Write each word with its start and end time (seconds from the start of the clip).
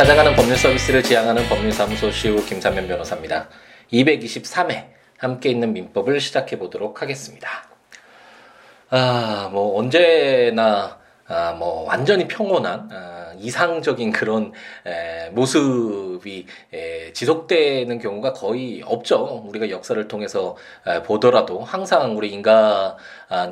찾아가는 0.00 0.34
법률 0.34 0.56
서비스를 0.56 1.02
지향하는 1.02 1.46
법률사무소 1.46 2.10
시우 2.10 2.42
김삼면 2.46 2.88
변호사입니다. 2.88 3.50
223회 3.92 4.86
함께 5.18 5.50
있는 5.50 5.74
민법을 5.74 6.20
시작해 6.20 6.58
보도록 6.58 7.02
하겠습니다. 7.02 7.68
아, 8.88 9.50
뭐 9.52 9.78
언제나 9.78 10.98
아, 11.28 11.52
뭐 11.52 11.84
완전히 11.84 12.26
평온한 12.26 12.88
아, 12.90 13.34
이상적인 13.38 14.10
그런 14.10 14.52
에, 14.86 15.28
모습이 15.30 16.46
에, 16.72 17.12
지속되는 17.12 17.98
경우가 17.98 18.32
거의 18.32 18.82
없죠. 18.84 19.44
우리가 19.46 19.70
역사를 19.70 20.08
통해서 20.08 20.56
에, 20.86 21.02
보더라도 21.02 21.60
항상 21.60 22.16
우리 22.16 22.30
인간 22.30 22.96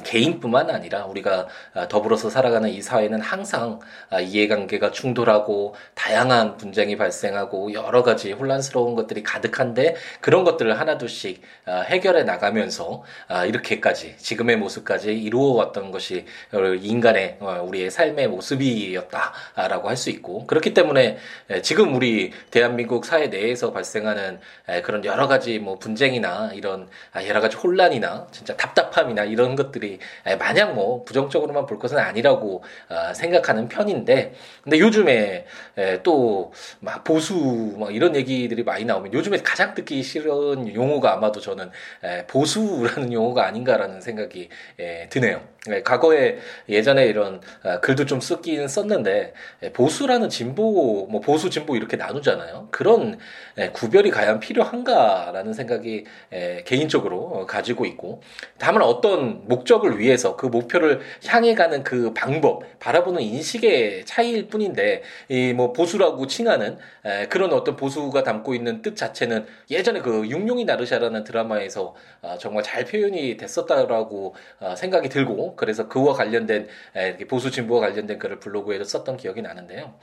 개인뿐만 0.04 0.70
아니라 0.70 1.04
우리가 1.06 1.46
아, 1.74 1.88
더불어서 1.88 2.30
살아가는 2.30 2.68
이 2.70 2.80
사회는 2.82 3.20
항상 3.20 3.78
아, 4.10 4.20
이해관계가 4.20 4.90
충돌하고 4.90 5.74
다양한 5.94 6.56
분쟁이 6.56 6.96
발생하고 6.96 7.72
여러 7.74 8.02
가지 8.02 8.32
혼란스러운 8.32 8.94
것들이 8.94 9.22
가득한데 9.22 9.96
그런 10.20 10.44
것들을 10.44 10.78
하나둘씩 10.80 11.42
아, 11.66 11.80
해결해 11.80 12.24
나가면서 12.24 13.02
이렇게까지 13.46 14.16
지금의 14.16 14.56
모습까지 14.56 15.12
이루어왔던 15.14 15.90
것이 15.90 16.24
인간의 16.52 17.36
어, 17.40 17.62
우리의 17.66 17.90
삶의 17.90 18.28
모습이었다라고 18.28 19.88
할 19.88 19.98
수 19.98 20.10
있고 20.10 20.46
그렇기 20.46 20.72
때문에 20.74 21.18
지금 21.62 21.94
우리 21.94 22.32
대한민국 22.50 23.04
사회 23.04 23.26
내에서 23.26 23.72
발생하는 23.72 24.38
그런 24.84 25.04
여러 25.04 25.26
가지 25.26 25.58
뭐 25.58 25.78
분쟁이나 25.78 26.52
이런 26.54 26.88
여러 27.26 27.40
가지 27.40 27.56
혼란이나 27.56 28.28
진짜 28.30 28.56
답답함이나 28.56 29.24
이런 29.24 29.56
것 29.56 29.67
들이 29.70 29.98
마냥 30.38 30.74
뭐 30.74 31.04
부정적으로만 31.04 31.66
볼 31.66 31.78
것은 31.78 31.98
아니라고 31.98 32.62
생각하는 33.14 33.68
편인데 33.68 34.34
근데 34.62 34.78
요즘에 34.78 35.46
또 36.02 36.52
막 36.80 37.04
보수 37.04 37.74
막 37.78 37.94
이런 37.94 38.14
얘기들이 38.16 38.62
많이 38.62 38.84
나오면 38.84 39.12
요즘에 39.12 39.38
가장 39.38 39.74
듣기 39.74 40.02
싫은 40.02 40.74
용어가 40.74 41.12
아마도 41.14 41.40
저는 41.40 41.70
보수라는 42.26 43.12
용어가 43.12 43.46
아닌가라는 43.46 44.00
생각이 44.00 44.48
드네요. 45.10 45.42
과거에 45.84 46.38
예전에 46.68 47.06
이런 47.06 47.40
글도 47.82 48.06
좀 48.06 48.20
쓰긴 48.20 48.66
썼는데 48.68 49.34
보수라는 49.74 50.28
진보 50.28 51.06
뭐 51.10 51.20
보수 51.20 51.50
진보 51.50 51.76
이렇게 51.76 51.96
나누잖아요. 51.96 52.68
그런 52.70 53.18
구별이 53.72 54.10
과연 54.10 54.40
필요한가라는 54.40 55.52
생각이 55.52 56.04
개인적으로 56.64 57.46
가지고 57.46 57.84
있고 57.84 58.22
다만 58.58 58.82
어떤 58.82 59.46
목적을 59.48 59.98
위해서 59.98 60.36
그 60.36 60.46
목표를 60.46 61.00
향해 61.26 61.54
가는 61.54 61.82
그 61.82 62.14
방법 62.14 62.62
바라보는 62.78 63.20
인식의 63.20 64.06
차이일 64.06 64.48
뿐인데 64.48 65.02
이 65.28 65.58
뭐 65.58 65.72
보수라고 65.72 66.28
칭하는 66.28 66.78
그런 67.28 67.52
어떤 67.52 67.74
보수가 67.74 68.22
담고 68.22 68.54
있는 68.54 68.80
뜻 68.80 68.94
자체는 68.96 69.44
예전에 69.70 70.00
그 70.00 70.28
육룡이 70.28 70.64
나르샤라는 70.64 71.24
드라마에서 71.24 71.96
아, 72.22 72.36
정말 72.38 72.62
잘 72.62 72.84
표현이 72.84 73.36
됐었다라고 73.36 74.36
아, 74.60 74.76
생각이 74.76 75.08
들고 75.08 75.56
그래서 75.58 75.88
그와 75.88 76.14
관련된 76.14 76.68
보수 77.28 77.50
진보와 77.50 77.80
관련된 77.80 78.18
글을 78.18 78.40
블로그에도 78.40 78.84
썼던 78.84 79.18
기억이 79.18 79.42
나는데요. 79.42 79.94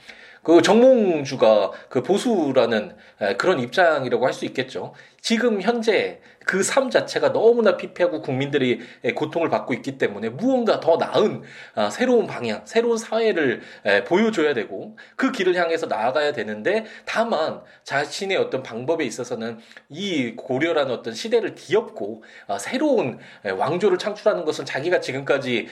그 0.44 0.62
정몽주가 0.62 1.72
그 1.90 2.04
보수라는 2.04 2.96
그런 3.40 3.60
입장이라고 3.60 4.28
할 4.28 4.34
수 4.34 4.46
있겠죠. 4.46 4.94
지금 5.26 5.60
현재 5.60 6.22
그 6.46 6.62
삶 6.76 6.90
자체가 6.90 7.32
너무나 7.32 7.78
피폐하고 7.78 8.22
국민들이 8.22 8.80
고통을 9.16 9.50
받고 9.50 9.74
있기 9.76 9.98
때문에 9.98 10.30
무언가 10.30 10.80
더 10.80 10.98
나은 10.98 11.44
아, 11.74 11.90
새로운 11.90 12.28
방향, 12.28 12.62
새로운 12.66 12.98
사회를 12.98 13.62
보여줘야 14.08 14.54
되고 14.54 14.98
그 15.16 15.32
길을 15.32 15.56
향해서 15.56 15.88
나아가야 15.88 16.34
되는데 16.34 16.86
다만 17.06 17.62
자신의 17.84 18.38
어떤 18.38 18.62
방법에 18.62 19.06
있어서는 19.06 19.60
이 19.90 20.34
고려라는 20.36 20.94
어떤 20.94 21.14
시대를 21.14 21.56
뒤엎고 21.56 22.24
아, 22.48 22.58
새로운 22.58 23.20
왕조를 23.46 23.98
창출하는 23.98 24.44
것은 24.44 24.66
자기가 24.66 25.00
지금까지 25.00 25.68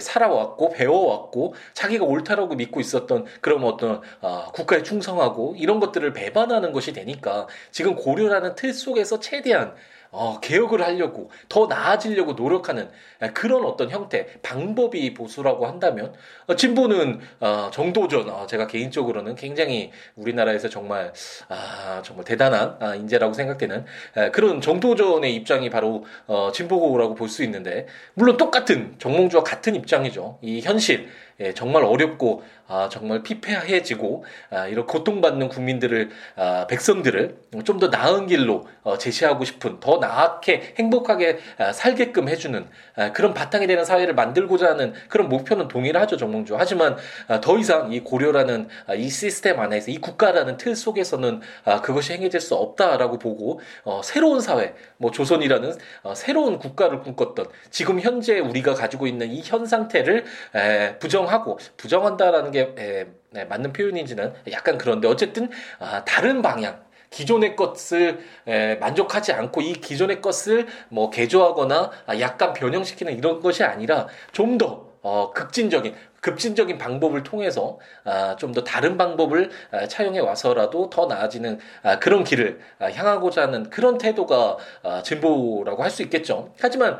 살아왔고 0.00 0.70
배워왔고 0.70 1.54
자기가 1.72 2.04
옳다라고 2.04 2.56
믿고 2.56 2.80
있었던 2.80 3.26
그런 3.40 3.64
어떤 3.64 4.00
아, 4.20 4.50
국가에 4.52 4.82
충성하고 4.82 5.54
이런 5.56 5.78
것들을 5.78 6.12
배반하는 6.12 6.72
것이 6.72 6.92
되니까 6.92 7.46
지금 7.70 7.94
고려라는 7.94 8.54
틀 8.56 8.72
속에 8.72 8.97
서 9.04 9.20
최대한 9.20 9.74
어, 10.10 10.40
개혁을 10.40 10.82
하려고 10.82 11.30
더 11.48 11.66
나아지려고 11.66 12.32
노력하는 12.32 12.88
그런 13.34 13.64
어떤 13.64 13.90
형태 13.90 14.26
방법이 14.42 15.12
보수라고 15.12 15.66
한다면 15.66 16.14
어, 16.46 16.56
진보는 16.56 17.20
어, 17.40 17.70
정도전 17.72 18.28
어, 18.30 18.46
제가 18.46 18.66
개인적으로는 18.66 19.34
굉장히 19.34 19.90
우리나라에서 20.16 20.68
정말 20.68 21.12
아, 21.48 22.00
정말 22.02 22.24
대단한 22.24 22.76
아, 22.80 22.94
인재라고 22.94 23.34
생각되는 23.34 23.84
에, 24.16 24.30
그런 24.30 24.60
정도전의 24.60 25.34
입장이 25.34 25.68
바로 25.68 26.04
어, 26.26 26.50
진보라고 26.52 27.14
볼 27.14 27.28
수 27.28 27.44
있는데 27.44 27.86
물론 28.14 28.38
똑같은 28.38 28.94
정몽주와 28.98 29.42
같은 29.44 29.74
입장이죠. 29.74 30.38
이 30.40 30.62
현실 30.62 31.08
예, 31.40 31.54
정말 31.54 31.84
어렵고 31.84 32.42
아, 32.68 32.88
정말 32.90 33.22
피폐해지고 33.22 34.24
아, 34.50 34.66
이런 34.66 34.86
고통받는 34.86 35.48
국민들을 35.48 36.10
아, 36.36 36.66
백성들을 36.68 37.36
좀 37.64 37.78
더 37.78 37.86
나은 37.88 38.26
길로 38.26 38.66
어, 38.82 38.98
제시하고 38.98 39.44
싶은 39.44 39.78
더 39.78 39.98
나게 39.98 40.74
행복하게 40.78 41.38
아, 41.58 41.72
살게끔 41.72 42.28
해주는 42.28 42.66
아, 42.96 43.12
그런 43.12 43.34
바탕이 43.34 43.66
되는 43.68 43.84
사회를 43.84 44.14
만들고자 44.14 44.70
하는 44.70 44.94
그런 45.08 45.28
목표는 45.28 45.68
동일하죠 45.68 46.16
정몽주. 46.16 46.56
하지만 46.58 46.96
아, 47.28 47.40
더 47.40 47.56
이상 47.58 47.92
이 47.92 48.00
고려라는 48.00 48.68
아, 48.86 48.94
이 48.94 49.08
시스템 49.08 49.60
안에서 49.60 49.90
이 49.92 49.98
국가라는 49.98 50.56
틀 50.56 50.74
속에서는 50.74 51.40
아, 51.64 51.80
그것이 51.82 52.14
행해질 52.14 52.40
수 52.40 52.54
없다라고 52.56 53.18
보고 53.18 53.60
어, 53.84 54.00
새로운 54.02 54.40
사회, 54.40 54.74
뭐 54.96 55.10
조선이라는 55.12 55.74
어, 56.02 56.14
새로운 56.16 56.58
국가를 56.58 57.00
꿈꿨던 57.02 57.46
지금 57.70 58.00
현재 58.00 58.40
우리가 58.40 58.74
가지고 58.74 59.06
있는 59.06 59.30
이 59.30 59.42
현 59.48 59.64
상태를 59.66 60.24
에, 60.54 60.98
부정 60.98 61.18
부정하고 61.18 61.58
부정한다라는 61.76 62.50
게 62.50 62.57
에, 62.60 63.06
네, 63.30 63.44
맞는 63.44 63.72
표현인지는 63.72 64.32
약간 64.52 64.78
그런데 64.78 65.08
어쨌든 65.08 65.50
아, 65.78 66.04
다른 66.04 66.42
방향 66.42 66.82
기존의 67.10 67.56
것을 67.56 68.18
에, 68.46 68.74
만족하지 68.76 69.32
않고 69.32 69.60
이 69.62 69.72
기존의 69.74 70.20
것을 70.20 70.66
뭐 70.90 71.10
개조하거나 71.10 71.90
아, 72.06 72.20
약간 72.20 72.52
변형시키는 72.52 73.16
이런 73.16 73.40
것이 73.40 73.64
아니라 73.64 74.08
좀더 74.32 74.88
어, 75.02 75.30
극진적인 75.32 75.94
급진적인 76.20 76.76
방법을 76.78 77.22
통해서 77.22 77.78
아, 78.04 78.34
좀 78.36 78.52
더 78.52 78.64
다른 78.64 78.98
방법을 78.98 79.50
아, 79.70 79.86
차용해 79.86 80.18
와서라도 80.20 80.90
더 80.90 81.06
나아지는 81.06 81.60
아, 81.82 81.98
그런 81.98 82.24
길을 82.24 82.60
아, 82.80 82.86
향하고자 82.90 83.42
하는 83.42 83.70
그런 83.70 83.96
태도가 83.98 84.56
아, 84.82 85.02
진보라고 85.02 85.82
할 85.82 85.90
수 85.90 86.02
있겠죠. 86.02 86.52
하지만 86.60 86.98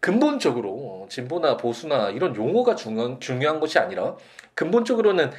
근본적으로 0.00 1.06
진보나 1.10 1.56
보수나 1.56 2.10
이런 2.10 2.36
용어가 2.36 2.74
중요한, 2.74 3.18
중요한 3.20 3.60
것이 3.60 3.78
아니라 3.78 4.16
근본적으로는 4.54 5.30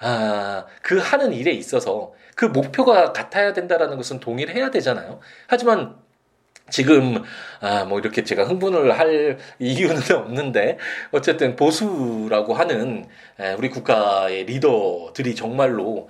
아, 0.00 0.66
그 0.82 0.98
하는 0.98 1.32
일에 1.32 1.52
있어서 1.52 2.12
그 2.34 2.46
목표가 2.46 3.12
같아야 3.12 3.52
된다라는 3.52 3.96
것은 3.96 4.20
동일해야 4.20 4.70
되잖아요. 4.70 5.20
하지만 5.46 5.96
지금 6.70 7.22
아 7.60 7.84
뭐 7.84 7.98
이렇게 7.98 8.24
제가 8.24 8.44
흥분을 8.44 8.98
할 8.98 9.38
이유는 9.58 10.02
없는데 10.16 10.78
어쨌든 11.12 11.56
보수라고 11.56 12.54
하는 12.54 13.06
우리 13.58 13.68
국가의 13.70 14.44
리더들이 14.44 15.34
정말로 15.34 16.08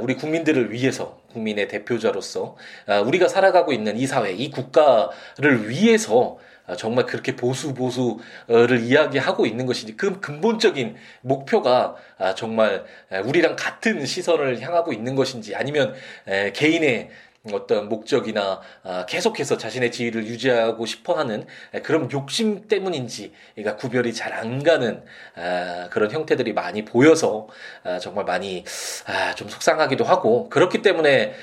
우리 0.00 0.14
국민들을 0.14 0.72
위해서 0.72 1.20
국민의 1.32 1.68
대표자로서 1.68 2.56
아, 2.86 3.00
우리가 3.00 3.28
살아가고 3.28 3.72
있는 3.72 3.96
이 3.96 4.06
사회, 4.06 4.32
이 4.32 4.50
국가를 4.50 5.68
위해서 5.68 6.38
아, 6.38 6.49
정말 6.76 7.06
그렇게 7.06 7.36
보수 7.36 7.74
보수를 7.74 8.80
이야기하고 8.82 9.46
있는 9.46 9.66
것이지 9.66 9.96
그 9.96 10.20
근본적인 10.20 10.96
목표가 11.22 11.96
아, 12.18 12.34
정말 12.34 12.84
우리랑 13.24 13.56
같은 13.56 14.04
시선을 14.06 14.60
향하고 14.60 14.92
있는 14.92 15.14
것인지 15.14 15.54
아니면 15.54 15.94
개인의 16.54 17.10
어떤 17.52 17.88
목적이나 17.88 18.60
아, 18.82 19.06
계속해서 19.06 19.56
자신의 19.56 19.92
지위를 19.92 20.26
유지하고 20.26 20.84
싶어하는 20.84 21.46
그런 21.82 22.10
욕심 22.12 22.68
때문인지 22.68 23.32
그러니까 23.54 23.76
구별이 23.76 24.12
잘 24.14 24.30
안 24.30 24.62
가는 24.62 25.02
아, 25.34 25.88
그런 25.90 26.10
형태들이 26.10 26.52
많이 26.52 26.84
보여서 26.84 27.48
아, 27.82 27.98
정말 27.98 28.24
많이 28.24 28.64
좀 29.36 29.48
속상하기도 29.48 30.04
하고 30.04 30.48
그렇기 30.48 30.82
때문에 30.82 31.34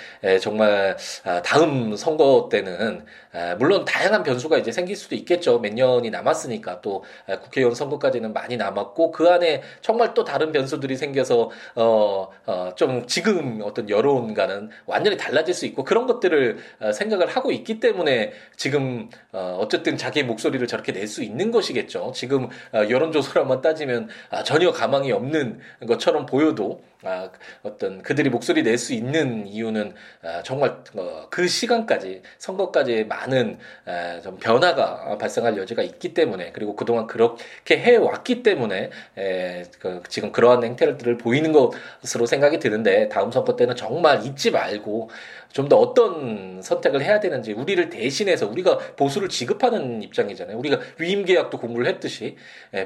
정말 0.42 0.96
다음 1.44 1.96
선거 1.96 2.48
때는 2.50 3.06
물론 3.58 3.86
다양한 3.86 4.24
변수가 4.24 4.58
이제 4.58 4.72
생길 4.72 4.96
수도 4.96 5.16
있겠죠 5.16 5.60
몇 5.60 5.74
년이 5.74 6.10
남았으니까 6.10 6.82
또 6.82 7.04
국회의원 7.44 7.76
선거까지는 7.76 8.34
많이 8.34 8.58
남았고 8.58 9.12
그 9.12 9.30
안에 9.30 9.64
정말 9.82 10.14
또 10.14 10.24
다른 10.24 10.52
변수들이 10.52 10.96
생겨서 10.96 11.50
어, 11.76 12.30
어, 12.46 12.72
좀 12.76 13.08
지금 13.08 13.62
어떤 13.64 13.90
여론과는 13.90 14.70
완전히 14.86 15.18
달라질 15.18 15.54
수 15.54 15.66
있고 15.66 15.84
그런 15.84 16.06
것들을 16.06 16.58
어, 16.80 16.92
생각을 16.92 17.28
하고 17.28 17.52
있기 17.52 17.80
때문에 17.80 18.34
지금 18.56 19.10
어, 19.32 19.58
어쨌든 19.60 19.98
자기의 19.98 20.26
목소리를 20.26 20.66
저렇게 20.68 20.92
낼 20.92 21.08
수 21.08 21.24
있는 21.24 21.52
것이겠죠. 21.52 22.12
지금 22.14 22.50
어, 22.74 22.90
여론조사로만 22.90 23.62
따지면 23.62 24.10
아, 24.30 24.44
전혀 24.44 24.72
가망이 24.72 25.12
없는 25.12 25.60
것처럼 25.88 26.26
보여도 26.26 26.82
아, 27.04 27.30
어떤 27.62 28.02
그들이 28.02 28.30
목소리 28.30 28.64
낼 28.64 28.78
수 28.78 28.94
있는 28.94 29.48
이유는 29.48 29.94
아, 30.24 30.44
정말 30.44 30.78
어, 30.96 31.28
그 31.30 31.48
시간까지 31.48 32.22
선거까지 32.40 33.06
많은 33.06 33.58
아, 33.86 34.20
좀 34.22 34.38
변화가 34.38 35.18
발생할 35.18 35.58
여지가 35.58 35.84
있기 35.84 36.14
때문에 36.14 36.52
그리고 36.54 36.76
그동안 36.76 37.08
그렇게 37.08 37.78
해 37.80 37.96
왔기 37.98 38.44
때문에 38.44 38.90
에, 39.18 39.64
그, 39.80 40.02
지금 40.10 40.32
그러한 40.32 40.64
행태들을 40.64 41.18
보이는 41.18 41.52
것으로 41.52 42.26
생각이 42.26 42.60
드는데 42.60 43.10
다음 43.10 43.32
선거 43.32 43.56
때는 43.56 43.76
정말 43.76 44.26
잊지 44.26 44.52
말고 44.52 45.10
좀 45.54 45.68
더 45.68 45.76
어떤 45.78 46.62
선택을 46.62 47.02
해야 47.04 47.20
되는지 47.20 47.52
우리를 47.52 47.90
대신해서 47.90 48.48
우리가 48.48 48.78
보수를 48.96 49.28
지급하는 49.28 50.02
입장이잖아요. 50.02 50.58
우리가 50.58 50.80
위임 50.98 51.26
계약도 51.26 51.58
공부를 51.60 51.88
했듯이 51.88 52.38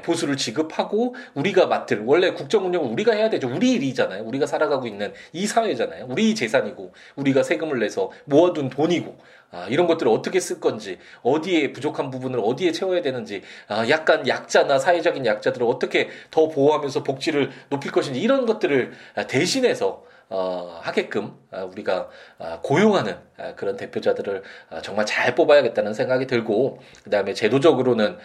보수를 0.02 0.36
지급하고 0.36 1.14
우리가 1.34 1.66
맡을 1.66 2.02
원래 2.04 2.32
국정 2.32 2.66
운영을 2.66 2.90
우리가 2.90 3.12
해야 3.12 3.30
되죠. 3.30 3.48
우리 3.48 3.72
일이잖아요. 3.72 4.01
우리가 4.08 4.46
살아가고 4.46 4.86
있는 4.86 5.12
이 5.32 5.46
사회잖아요. 5.46 6.06
우리 6.08 6.34
재산이고 6.34 6.92
우리가 7.16 7.42
세금을 7.42 7.78
내서 7.78 8.10
모아둔 8.24 8.70
돈이고 8.70 9.16
아, 9.52 9.66
이런 9.68 9.86
것들을 9.86 10.10
어떻게 10.10 10.40
쓸 10.40 10.60
건지, 10.60 10.98
어디에 11.22 11.74
부족한 11.74 12.10
부분을 12.10 12.40
어디에 12.42 12.72
채워야 12.72 13.02
되는지, 13.02 13.42
아, 13.68 13.86
약간 13.90 14.26
약자나 14.26 14.78
사회적인 14.78 15.26
약자들을 15.26 15.66
어떻게 15.66 16.08
더 16.30 16.48
보호하면서 16.48 17.02
복지를 17.02 17.50
높일 17.68 17.92
것인지 17.92 18.18
이런 18.18 18.46
것들을 18.46 18.92
대신해서 19.28 20.04
어, 20.30 20.78
하게끔 20.80 21.26
아, 21.26 21.41
우리가 21.52 22.08
아, 22.38 22.58
고용하는 22.62 23.16
아, 23.36 23.54
그런 23.54 23.76
대표자들을 23.76 24.42
정말 24.82 25.06
잘 25.06 25.34
뽑아야겠다는 25.34 25.94
생각이 25.94 26.26
들고 26.26 26.78
그다음에 27.04 27.34
제도적으로는 27.34 28.16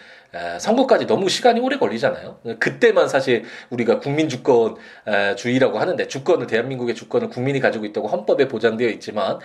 선거까지 0.58 1.06
너무 1.06 1.30
시간이 1.30 1.58
오래 1.60 1.78
걸리잖아요. 1.78 2.40
그때만 2.58 3.08
사실 3.08 3.44
우리가 3.70 3.98
국민 3.98 4.28
주권 4.28 4.76
주의라고 5.36 5.78
하는데 5.78 6.06
주권을 6.06 6.46
대한민국의 6.46 6.94
주권을 6.94 7.30
국민이 7.30 7.60
가지고 7.60 7.86
있다고 7.86 8.08
헌법에 8.08 8.46
보장되어 8.46 8.88
있지만 8.90 9.38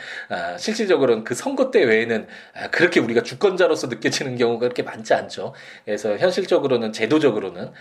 실질적으로는 0.58 1.24
그 1.24 1.36
선거 1.36 1.72
때 1.72 1.86
외에는 1.86 2.28
그렇게 2.72 3.00
우리가 3.00 3.24
주권자로서 3.24 3.88
느껴지는 3.88 4.36
경우가 4.36 4.60
그렇게 4.60 4.84
많지 4.84 5.14
않죠. 5.14 5.54
그래서 5.86 6.18
현실적으로는 6.18 6.92
제도적으로는 6.92 7.72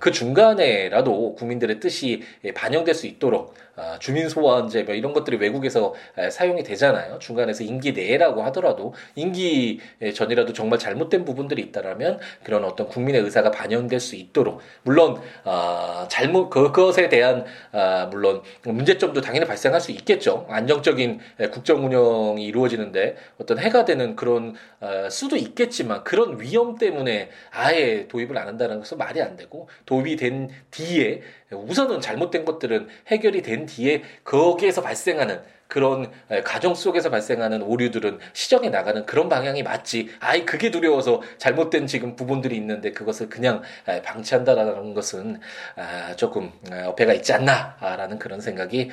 그 0.00 0.10
중간에라도 0.10 1.34
국민들의 1.34 1.80
뜻이 1.80 2.22
반영될 2.54 2.94
수 2.94 3.06
있도록 3.06 3.54
주민 3.98 4.30
소환제 4.30 4.84
뭐 4.84 4.94
이런 4.94 5.12
것 5.12 5.21
들이 5.24 5.36
외국에서 5.36 5.94
사용이 6.30 6.62
되잖아요. 6.62 7.18
중간에서 7.18 7.64
임기 7.64 7.92
내라고 7.92 8.42
하더라도 8.44 8.94
임기 9.14 9.80
전이라도 10.14 10.52
정말 10.52 10.78
잘못된 10.78 11.24
부분들이 11.24 11.62
있다라면 11.62 12.18
그런 12.42 12.64
어떤 12.64 12.88
국민의 12.88 13.22
의사가 13.22 13.50
반영될 13.50 14.00
수 14.00 14.16
있도록 14.16 14.60
물론 14.82 15.20
어, 15.44 16.06
잘못 16.08 16.50
그것에 16.50 17.08
대한 17.08 17.44
어, 17.72 18.08
물론 18.10 18.42
문제점도 18.64 19.20
당연히 19.20 19.46
발생할 19.46 19.80
수 19.80 19.92
있겠죠. 19.92 20.46
안정적인 20.48 21.20
국정 21.52 21.84
운영이 21.84 22.44
이루어지는데 22.44 23.16
어떤 23.38 23.58
해가 23.58 23.84
되는 23.84 24.16
그런 24.16 24.54
어, 24.80 25.08
수도 25.10 25.36
있겠지만 25.36 26.04
그런 26.04 26.40
위험 26.40 26.76
때문에 26.76 27.30
아예 27.50 28.08
도입을 28.08 28.36
안 28.36 28.48
한다는 28.48 28.78
것은 28.78 28.98
말이 28.98 29.20
안 29.22 29.36
되고 29.36 29.68
도입이 29.86 30.16
된 30.16 30.50
뒤에 30.70 31.22
우선은 31.50 32.00
잘못된 32.00 32.44
것들은 32.44 32.88
해결이 33.08 33.42
된 33.42 33.66
뒤에 33.66 34.02
거기에서 34.24 34.82
발생 34.82 35.11
하는 35.20 35.40
그런 35.68 36.10
가정 36.44 36.74
속에서 36.74 37.08
발생하는 37.08 37.62
오류들은 37.62 38.18
시정해 38.34 38.68
나가는 38.68 39.06
그런 39.06 39.30
방향이 39.30 39.62
맞지. 39.62 40.10
아이 40.20 40.44
그게 40.44 40.70
두려워서 40.70 41.22
잘못된 41.38 41.86
지금 41.86 42.14
부분들이 42.14 42.56
있는데 42.56 42.92
그것을 42.92 43.30
그냥 43.30 43.62
방치한다라는 44.04 44.92
것은 44.92 45.40
아, 45.76 46.14
조금 46.16 46.52
어폐가 46.70 47.14
있지 47.14 47.32
않나라는 47.32 48.18
그런 48.18 48.42
생각이 48.42 48.90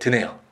드네요. 0.00 0.47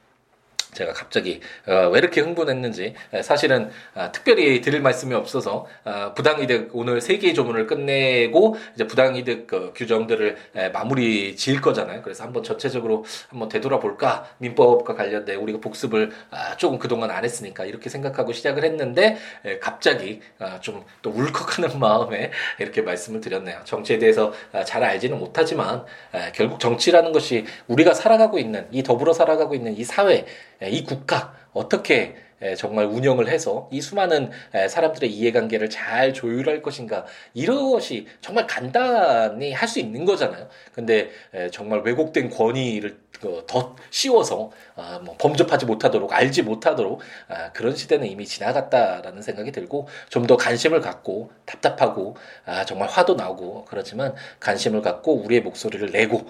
제가 0.76 0.92
갑자기 0.92 1.40
어, 1.66 1.88
왜 1.88 1.98
이렇게 1.98 2.20
흥분했는지 2.20 2.94
사실은 3.22 3.70
아, 3.94 4.12
특별히 4.12 4.60
드릴 4.60 4.82
말씀이 4.82 5.14
없어서 5.14 5.66
아, 5.84 6.12
부당이득 6.12 6.70
오늘 6.74 7.00
세 7.00 7.16
개의 7.16 7.34
조문을 7.34 7.66
끝내고 7.66 8.56
이제 8.74 8.86
부당이득 8.86 9.46
그 9.46 9.72
규정들을 9.74 10.36
에, 10.54 10.68
마무리 10.68 11.34
지을 11.34 11.60
거잖아요. 11.60 12.02
그래서 12.02 12.24
한번 12.24 12.42
전체적으로 12.42 13.04
한번 13.28 13.48
되돌아볼까 13.48 14.28
민법과 14.38 14.94
관련된 14.94 15.36
우리가 15.38 15.60
복습을 15.60 16.12
아, 16.30 16.56
조금 16.56 16.78
그동안 16.78 17.10
안 17.10 17.24
했으니까 17.24 17.64
이렇게 17.64 17.88
생각하고 17.88 18.32
시작을 18.32 18.64
했는데 18.64 19.16
에, 19.44 19.58
갑자기 19.58 20.20
아, 20.38 20.60
좀또 20.60 21.10
울컥하는 21.10 21.78
마음에 21.80 22.30
이렇게 22.58 22.82
말씀을 22.82 23.20
드렸네요. 23.22 23.60
정치에 23.64 23.98
대해서 23.98 24.32
아, 24.52 24.62
잘 24.64 24.84
알지는 24.84 25.18
못하지만 25.18 25.84
에, 26.12 26.32
결국 26.34 26.60
정치라는 26.60 27.12
것이 27.12 27.46
우리가 27.66 27.94
살아가고 27.94 28.38
있는 28.38 28.66
이 28.70 28.82
더불어 28.82 29.14
살아가고 29.14 29.54
있는 29.54 29.74
이 29.74 29.84
사회 29.84 30.26
예, 30.62 30.65
이 30.68 30.84
국가 30.84 31.34
어떻게 31.52 32.14
예, 32.42 32.54
정말 32.54 32.84
운영을 32.84 33.28
해서 33.28 33.66
이 33.72 33.80
수많은 33.80 34.30
예, 34.54 34.68
사람들의 34.68 35.10
이해관계를 35.10 35.70
잘 35.70 36.12
조율할 36.12 36.60
것인가 36.60 37.06
이것이 37.32 38.06
정말 38.20 38.46
간단히 38.46 39.52
할 39.52 39.66
수 39.66 39.80
있는 39.80 40.04
거잖아요. 40.04 40.46
근데 40.74 41.10
정말 41.50 41.80
왜곡된 41.80 42.28
권위를 42.30 42.98
그더 43.20 43.76
씌워서 43.90 44.50
아, 44.76 45.00
뭐 45.02 45.16
범접하지 45.18 45.64
못하도록 45.66 46.12
알지 46.12 46.42
못하도록 46.42 47.00
아, 47.28 47.52
그런 47.52 47.74
시대는 47.74 48.06
이미 48.06 48.26
지나갔다라는 48.26 49.22
생각이 49.22 49.50
들고 49.52 49.88
좀 50.10 50.26
더 50.26 50.36
관심을 50.36 50.80
갖고 50.80 51.30
답답하고 51.46 52.16
아, 52.44 52.64
정말 52.64 52.88
화도 52.88 53.14
나고 53.14 53.64
그렇지만 53.64 54.14
관심을 54.40 54.82
갖고 54.82 55.14
우리의 55.22 55.40
목소리를 55.40 55.90
내고 55.90 56.26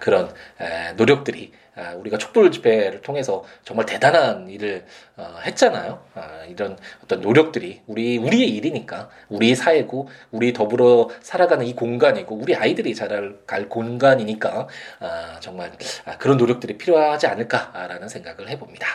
그런 0.00 0.32
노력들이 0.96 1.52
우리가 1.98 2.18
촛불 2.18 2.50
집회를 2.50 3.02
통해서 3.02 3.44
정말 3.64 3.86
대단한 3.86 4.48
일을 4.48 4.84
어, 5.16 5.38
했잖아요. 5.44 6.02
이런 6.48 6.78
어떤 7.04 7.20
노력들이 7.20 7.82
우리 7.86 8.18
우리의 8.18 8.48
일이니까 8.56 9.08
우리 9.28 9.54
사회고 9.54 10.08
우리 10.30 10.52
더불어 10.52 11.08
살아가는 11.20 11.66
이 11.66 11.74
공간이고 11.74 12.34
우리 12.34 12.54
아이들이 12.54 12.94
자랄 12.94 13.38
공간이니까 13.68 14.68
정말 15.40 15.72
그런 16.18 16.36
노력들이 16.36 16.78
필요하지 16.78 17.26
않을까라는 17.26 18.08
생각을 18.08 18.48
해봅니다. 18.48 18.86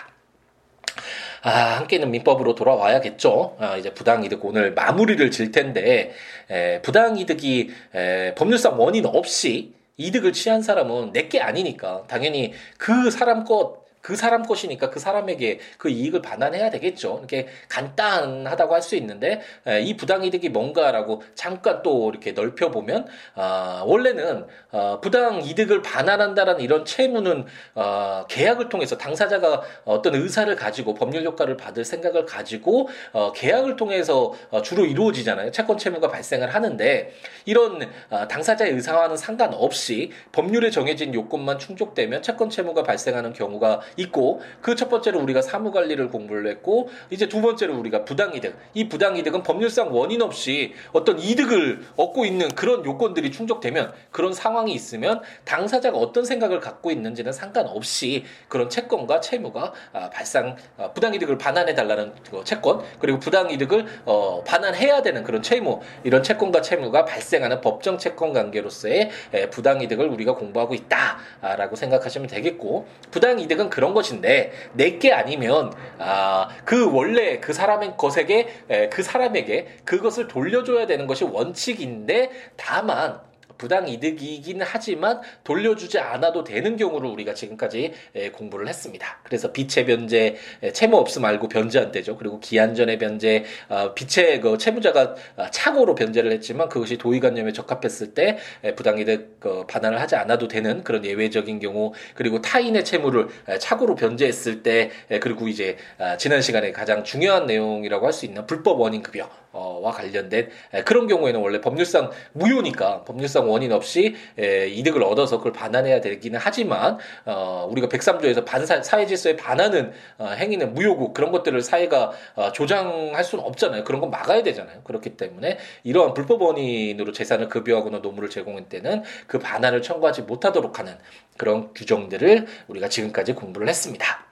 아, 1.45 1.77
함께 1.77 1.97
있는 1.97 2.09
민법으로 2.09 2.55
돌아와야겠죠. 2.55 3.57
아, 3.59 3.77
이제 3.77 3.93
부당이득 3.93 4.43
오늘 4.43 4.73
마무리를 4.73 5.29
질 5.29 5.51
텐데, 5.51 6.11
에, 6.49 6.81
부당이득이 6.81 7.71
에, 7.93 8.33
법률상 8.33 8.79
원인 8.79 9.05
없이 9.05 9.75
이득을 9.97 10.33
취한 10.33 10.61
사람은 10.61 11.11
내게 11.11 11.39
아니니까. 11.39 12.03
당연히 12.07 12.53
그 12.77 13.09
사람 13.11 13.43
것 13.43 13.84
그 14.05 14.15
사람 14.15 14.43
것이니까 14.43 14.91
그 14.91 14.99
사람에게 14.99 15.59
그 15.79 15.89
이익을 15.89 16.21
반환해야 16.21 16.69
되겠죠. 16.69 17.17
이렇게 17.19 17.47
간단하다고 17.69 18.73
할 18.73 18.85
수 18.85 18.95
있는데 18.97 19.41
이 19.81 19.97
부당이득이 19.97 20.49
뭔가라고 20.49 21.23
잠깐 21.33 21.81
또 21.81 22.11
이렇게 22.11 22.33
넓혀 22.33 22.69
보면 22.69 23.07
아, 23.33 23.83
원래는 23.85 24.45
어, 24.71 24.99
부당이득을 25.01 25.81
반환한다라는 25.81 26.61
이런 26.61 26.85
채무는 26.85 27.45
어, 27.73 28.25
계약을 28.29 28.69
통해서 28.69 28.97
당사자가 28.97 29.63
어떤 29.85 30.13
의사를 30.13 30.53
가지고 30.55 30.93
법률 30.93 31.23
효과를 31.25 31.57
받을 31.57 31.83
생각을 31.83 32.25
가지고 32.25 32.89
어, 33.13 33.31
계약을 33.31 33.75
통해서 33.75 34.33
어, 34.51 34.61
주로 34.61 34.85
이루어지잖아요. 34.85 35.49
채권 35.51 35.79
채무가 35.79 36.09
발생을 36.09 36.53
하는데 36.53 37.11
이런 37.45 37.81
어, 38.11 38.27
당사자의 38.27 38.73
의사와는 38.73 39.17
상관없이 39.17 40.11
법률에 40.31 40.69
정해진 40.69 41.13
요건만 41.15 41.57
충족되면 41.57 42.21
채권 42.21 42.51
채무가 42.51 42.83
발생하는 42.83 43.33
경우가 43.33 43.81
있고 43.97 44.41
그 44.61 44.75
첫 44.75 44.89
번째로 44.89 45.19
우리가 45.19 45.41
사무 45.41 45.71
관리를 45.71 46.09
공부를 46.09 46.47
했고 46.47 46.89
이제 47.09 47.27
두 47.27 47.41
번째로 47.41 47.77
우리가 47.77 48.05
부당이득. 48.05 48.55
이 48.73 48.89
부당이득은 48.89 49.43
법률상 49.43 49.95
원인 49.95 50.21
없이 50.21 50.73
어떤 50.91 51.19
이득을 51.19 51.81
얻고 51.95 52.25
있는 52.25 52.49
그런 52.49 52.85
요건들이 52.85 53.31
충족되면 53.31 53.93
그런 54.11 54.33
상황이 54.33 54.73
있으면 54.73 55.21
당사자가 55.45 55.97
어떤 55.97 56.25
생각을 56.25 56.59
갖고 56.59 56.91
있는지는 56.91 57.31
상관없이 57.31 58.25
그런 58.47 58.69
채권과 58.69 59.21
채무가 59.21 59.73
아, 59.93 60.09
발생 60.09 60.55
아, 60.77 60.91
부당이득을 60.91 61.37
반환해 61.37 61.73
달라는 61.73 62.13
그 62.29 62.43
채권 62.43 62.83
그리고 62.99 63.19
부당이득을 63.19 63.85
어, 64.05 64.43
반환해야 64.45 65.01
되는 65.01 65.23
그런 65.23 65.41
채무 65.41 65.81
이런 66.03 66.21
채권과 66.21 66.61
채무가 66.61 67.05
발생하는 67.05 67.61
법정 67.61 67.97
채권 67.97 68.33
관계로서의 68.33 69.09
부당이득을 69.51 70.07
우리가 70.09 70.35
공부하고 70.35 70.73
있다라고 70.73 71.75
생각하시면 71.75 72.27
되겠고 72.27 72.87
부당이득은 73.11 73.69
그런 73.69 73.84
그런 73.85 73.93
것인데 73.93 74.51
내게 74.73 75.13
아니면 75.13 75.71
아, 75.99 76.49
그 76.65 76.91
원래 76.91 77.39
그 77.39 77.53
사람의 77.53 77.95
것에게 77.97 78.47
에, 78.69 78.89
그 78.89 79.03
사람에게 79.03 79.67
그것을 79.85 80.27
돌려줘야 80.27 80.87
되는 80.87 81.05
것이 81.05 81.23
원칙인데 81.23 82.31
다만 82.55 83.19
부당 83.57 83.87
이득이긴 83.87 84.61
하지만 84.63 85.21
돌려주지 85.43 85.99
않아도 85.99 86.43
되는 86.43 86.75
경우를 86.75 87.09
우리가 87.09 87.33
지금까지 87.33 87.93
공부를 88.33 88.67
했습니다. 88.67 89.19
그래서 89.23 89.51
비채 89.51 89.85
변제, 89.85 90.37
채무 90.73 90.97
없음 90.97 91.21
말고 91.21 91.47
변제 91.47 91.79
안 91.79 91.91
되죠. 91.91 92.17
그리고 92.17 92.39
기한 92.39 92.73
전에 92.73 92.97
변제, 92.97 93.45
어, 93.69 93.93
비채 93.93 94.39
그 94.39 94.57
채무자가 94.57 95.15
착오로 95.51 95.95
변제를 95.95 96.31
했지만 96.31 96.67
그것이 96.69 96.97
도의관념에 96.97 97.53
적합했을 97.53 98.13
때 98.13 98.37
부당 98.75 98.97
이득 98.97 99.39
그 99.39 99.65
반환을 99.67 100.01
하지 100.01 100.15
않아도 100.15 100.47
되는 100.47 100.83
그런 100.83 101.05
예외적인 101.05 101.59
경우 101.59 101.93
그리고 102.15 102.41
타인의 102.41 102.83
채무를 102.83 103.27
착오로 103.59 103.95
변제했을 103.95 104.63
때 104.63 104.91
그리고 105.21 105.47
이제 105.47 105.77
아, 105.99 106.17
지난 106.17 106.41
시간에 106.41 106.71
가장 106.71 107.03
중요한 107.03 107.45
내용이라고 107.45 108.07
할 108.07 108.15
수 108.15 108.25
있는 108.25 108.47
불법 108.47 108.79
원인 108.79 109.03
급여 109.03 109.29
와 109.55 109.91
관련된 109.91 110.49
그런 110.85 111.07
경우에는 111.07 111.39
원래 111.39 111.61
법률상 111.61 112.11
무효니까 112.33 113.03
법률상 113.03 113.49
원인 113.49 113.71
없이 113.71 114.15
이득을 114.37 115.03
얻어서 115.03 115.37
그걸 115.37 115.53
반환해야 115.53 116.01
되기는 116.01 116.39
하지만 116.41 116.97
어, 117.25 117.67
우리가 117.71 117.87
103조에서 117.87 118.45
반사 118.45 118.81
사회 118.83 119.05
질서에 119.05 119.35
반하는 119.35 119.91
어, 120.17 120.27
행위는 120.27 120.73
무효고 120.73 121.13
그런 121.13 121.31
것들을 121.31 121.61
사회가 121.61 122.11
어, 122.35 122.51
조장할 122.51 123.23
수는 123.23 123.43
없잖아요. 123.43 123.83
그런 123.83 124.01
건 124.01 124.11
막아야 124.11 124.43
되잖아요. 124.43 124.81
그렇기 124.83 125.17
때문에 125.17 125.57
이러한 125.83 126.13
불법 126.13 126.41
원인으로 126.41 127.11
재산을 127.11 127.49
급여하거나 127.49 128.01
노무를 128.01 128.29
제공할 128.29 128.69
때는 128.69 129.03
그 129.27 129.39
반환을 129.39 129.81
청구하지 129.81 130.23
못하도록 130.23 130.79
하는 130.79 130.97
그런 131.37 131.73
규정들을 131.73 132.47
우리가 132.67 132.89
지금까지 132.89 133.33
공부를 133.33 133.67
했습니다. 133.67 134.24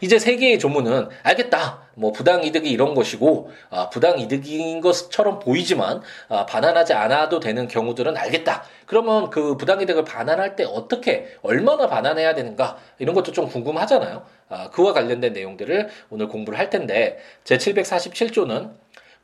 이제 0.00 0.18
세 0.18 0.36
개의 0.36 0.58
조문은 0.58 1.08
알겠다. 1.22 1.88
뭐 1.94 2.12
부당 2.12 2.44
이득이 2.44 2.70
이런 2.70 2.94
것이고 2.94 3.50
아, 3.70 3.90
부당 3.90 4.18
이득인 4.18 4.80
것처럼 4.80 5.38
보이지만 5.38 6.02
아, 6.28 6.46
반환하지 6.46 6.92
않아도 6.92 7.40
되는 7.40 7.68
경우들은 7.68 8.16
알겠다. 8.16 8.64
그러면 8.86 9.30
그 9.30 9.56
부당 9.56 9.80
이득을 9.80 10.04
반환할 10.04 10.56
때 10.56 10.64
어떻게 10.64 11.36
얼마나 11.42 11.88
반환해야 11.88 12.34
되는가 12.34 12.78
이런 12.98 13.14
것도 13.14 13.32
좀 13.32 13.48
궁금하잖아요. 13.48 14.24
아, 14.48 14.70
그와 14.70 14.92
관련된 14.92 15.32
내용들을 15.32 15.88
오늘 16.10 16.28
공부를 16.28 16.58
할 16.58 16.70
텐데 16.70 17.18
제 17.44 17.58
747조는 17.58 18.72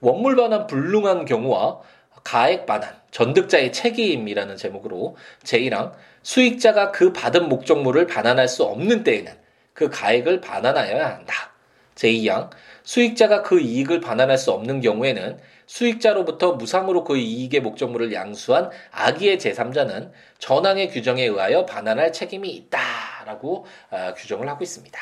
원물 0.00 0.36
반환 0.36 0.66
불능한 0.66 1.24
경우와 1.24 1.80
가액 2.24 2.66
반환, 2.66 2.94
전득자의 3.10 3.72
책임이라는 3.72 4.56
제목으로 4.56 5.16
제1항 5.44 5.92
수익자가 6.22 6.90
그 6.90 7.12
받은 7.12 7.48
목적물을 7.48 8.06
반환할 8.06 8.48
수 8.48 8.64
없는 8.64 9.04
때에는 9.04 9.43
그 9.74 9.90
가액을 9.90 10.40
반환하여야 10.40 11.16
한다. 11.16 11.52
제2항 11.96 12.50
수익자가 12.82 13.42
그 13.42 13.60
이익을 13.60 14.00
반환할 14.00 14.38
수 14.38 14.50
없는 14.52 14.80
경우에는 14.80 15.38
수익자로부터 15.66 16.52
무상으로 16.52 17.04
그 17.04 17.16
이익의 17.16 17.60
목적물을 17.60 18.12
양수한 18.12 18.70
악의의 18.90 19.38
제3자는 19.38 20.10
전항의 20.38 20.90
규정에 20.90 21.24
의하여 21.24 21.64
반환할 21.66 22.12
책임이 22.12 22.50
있다라고 22.50 23.66
어, 23.90 24.14
규정을 24.16 24.48
하고 24.48 24.62
있습니다. 24.62 24.98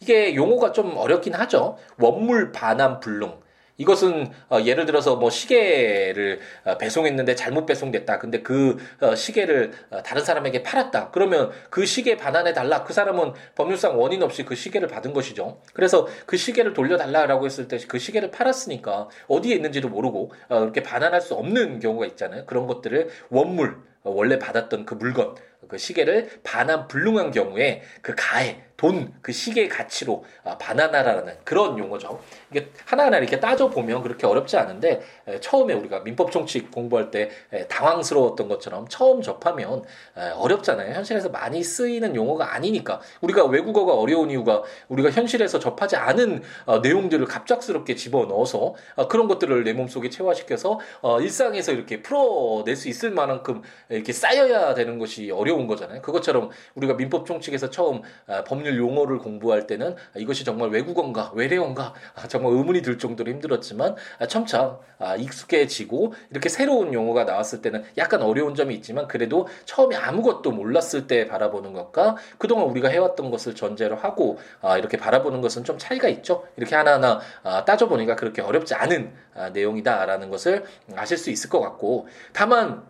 이게 0.00 0.34
용어가 0.34 0.72
좀 0.72 0.96
어렵긴 0.96 1.34
하죠. 1.34 1.76
원물 1.98 2.52
반환 2.52 3.00
불능. 3.00 3.38
이것은 3.80 4.30
어, 4.50 4.60
예를 4.62 4.84
들어서 4.84 5.16
뭐 5.16 5.30
시계를 5.30 6.40
어, 6.64 6.76
배송했는데 6.76 7.34
잘못 7.34 7.64
배송됐다. 7.66 8.18
근데 8.18 8.42
그 8.42 8.76
어, 9.00 9.14
시계를 9.14 9.72
어, 9.90 10.02
다른 10.02 10.22
사람에게 10.22 10.62
팔았다. 10.62 11.10
그러면 11.10 11.50
그 11.70 11.86
시계 11.86 12.16
반환해 12.16 12.52
달라. 12.52 12.84
그 12.84 12.92
사람은 12.92 13.32
법률상 13.54 13.98
원인 13.98 14.22
없이 14.22 14.44
그 14.44 14.54
시계를 14.54 14.86
받은 14.86 15.12
것이죠. 15.14 15.62
그래서 15.72 16.06
그 16.26 16.36
시계를 16.36 16.74
돌려달라라고 16.74 17.46
했을 17.46 17.66
때 17.68 17.80
그 17.88 17.98
시계를 17.98 18.30
팔았으니까 18.30 19.08
어디에 19.26 19.54
있는지도 19.56 19.88
모르고 19.88 20.32
어, 20.48 20.62
이렇게 20.62 20.82
반환할 20.82 21.20
수 21.20 21.34
없는 21.34 21.80
경우가 21.80 22.06
있잖아요. 22.06 22.44
그런 22.46 22.66
것들을 22.66 23.08
원물 23.30 23.78
어, 24.02 24.10
원래 24.10 24.38
받았던 24.38 24.84
그 24.84 24.94
물건 24.94 25.34
그 25.68 25.78
시계를 25.78 26.28
반환 26.42 26.88
불능한 26.88 27.30
경우에 27.30 27.82
그 28.02 28.14
가해 28.16 28.62
돈, 28.80 29.12
그 29.20 29.30
시계의 29.30 29.68
가치로 29.68 30.24
아, 30.42 30.56
반환하라는 30.56 31.34
그런 31.44 31.78
용어죠. 31.78 32.18
이게 32.50 32.70
하나하나 32.86 33.18
이렇게 33.18 33.38
따져보면 33.38 34.02
그렇게 34.02 34.26
어렵지 34.26 34.56
않은데 34.56 35.02
처음에 35.42 35.74
우리가 35.74 36.00
민법 36.00 36.32
총칙 36.32 36.70
공부할 36.70 37.10
때 37.10 37.28
당황스러웠던 37.68 38.48
것처럼 38.48 38.88
처음 38.88 39.20
접하면 39.20 39.84
어렵잖아요. 40.14 40.94
현실에서 40.94 41.28
많이 41.28 41.62
쓰이는 41.62 42.16
용어가 42.16 42.54
아니니까 42.54 43.02
우리가 43.20 43.44
외국어가 43.44 43.92
어려운 43.92 44.30
이유가 44.30 44.62
우리가 44.88 45.10
현실에서 45.10 45.58
접하지 45.58 45.96
않은 45.96 46.42
어, 46.64 46.78
내용들을 46.78 47.26
갑작스럽게 47.26 47.96
집어넣어서 47.96 48.74
어, 48.94 49.08
그런 49.08 49.28
것들을 49.28 49.62
내 49.62 49.74
몸속에 49.74 50.08
체화시켜서 50.08 50.80
어, 51.02 51.20
일상에서 51.20 51.72
이렇게 51.72 52.00
풀어낼 52.00 52.76
수 52.76 52.88
있을 52.88 53.10
만큼 53.10 53.60
이렇게 53.90 54.14
쌓여야 54.14 54.72
되는 54.72 54.98
것이 54.98 55.30
어려운 55.30 55.66
거잖아요. 55.66 56.00
그것처럼 56.00 56.48
우리가 56.76 56.94
민법 56.94 57.26
총칙에서 57.26 57.68
처음 57.68 58.00
법률 58.46 58.69
법률 58.70 58.78
용어를 58.78 59.18
공부할 59.18 59.66
때는 59.66 59.96
이것이 60.16 60.44
정말 60.44 60.70
외국어인가 60.70 61.32
외래어인가 61.34 61.94
아, 62.14 62.28
정말 62.28 62.52
의문이 62.52 62.82
들 62.82 62.98
정도로 62.98 63.30
힘들었지만 63.30 63.96
아, 64.18 64.26
점차 64.26 64.78
아, 64.98 65.16
익숙해지고 65.16 66.14
이렇게 66.30 66.48
새로운 66.48 66.94
용어가 66.94 67.24
나왔을 67.24 67.60
때는 67.60 67.84
약간 67.98 68.22
어려운 68.22 68.54
점이 68.54 68.74
있지만 68.76 69.08
그래도 69.08 69.48
처음에 69.64 69.96
아무것도 69.96 70.52
몰랐을 70.52 71.06
때 71.06 71.26
바라보는 71.26 71.72
것과 71.72 72.16
그동안 72.38 72.66
우리가 72.66 72.88
해왔던 72.88 73.30
것을 73.30 73.54
전제로 73.54 73.96
하고 73.96 74.38
이렇게 74.78 74.96
바라보는 74.96 75.40
것은 75.40 75.64
좀 75.64 75.78
차이가 75.78 76.08
있죠. 76.08 76.46
이렇게 76.56 76.76
하나하나 76.76 77.20
따져보니까 77.64 78.16
그렇게 78.16 78.42
어렵지 78.42 78.74
않은 78.74 79.12
내용이다라는 79.52 80.30
것을 80.30 80.64
아실 80.96 81.16
수 81.16 81.30
있을 81.30 81.50
것 81.50 81.60
같고 81.60 82.08
다만 82.32 82.82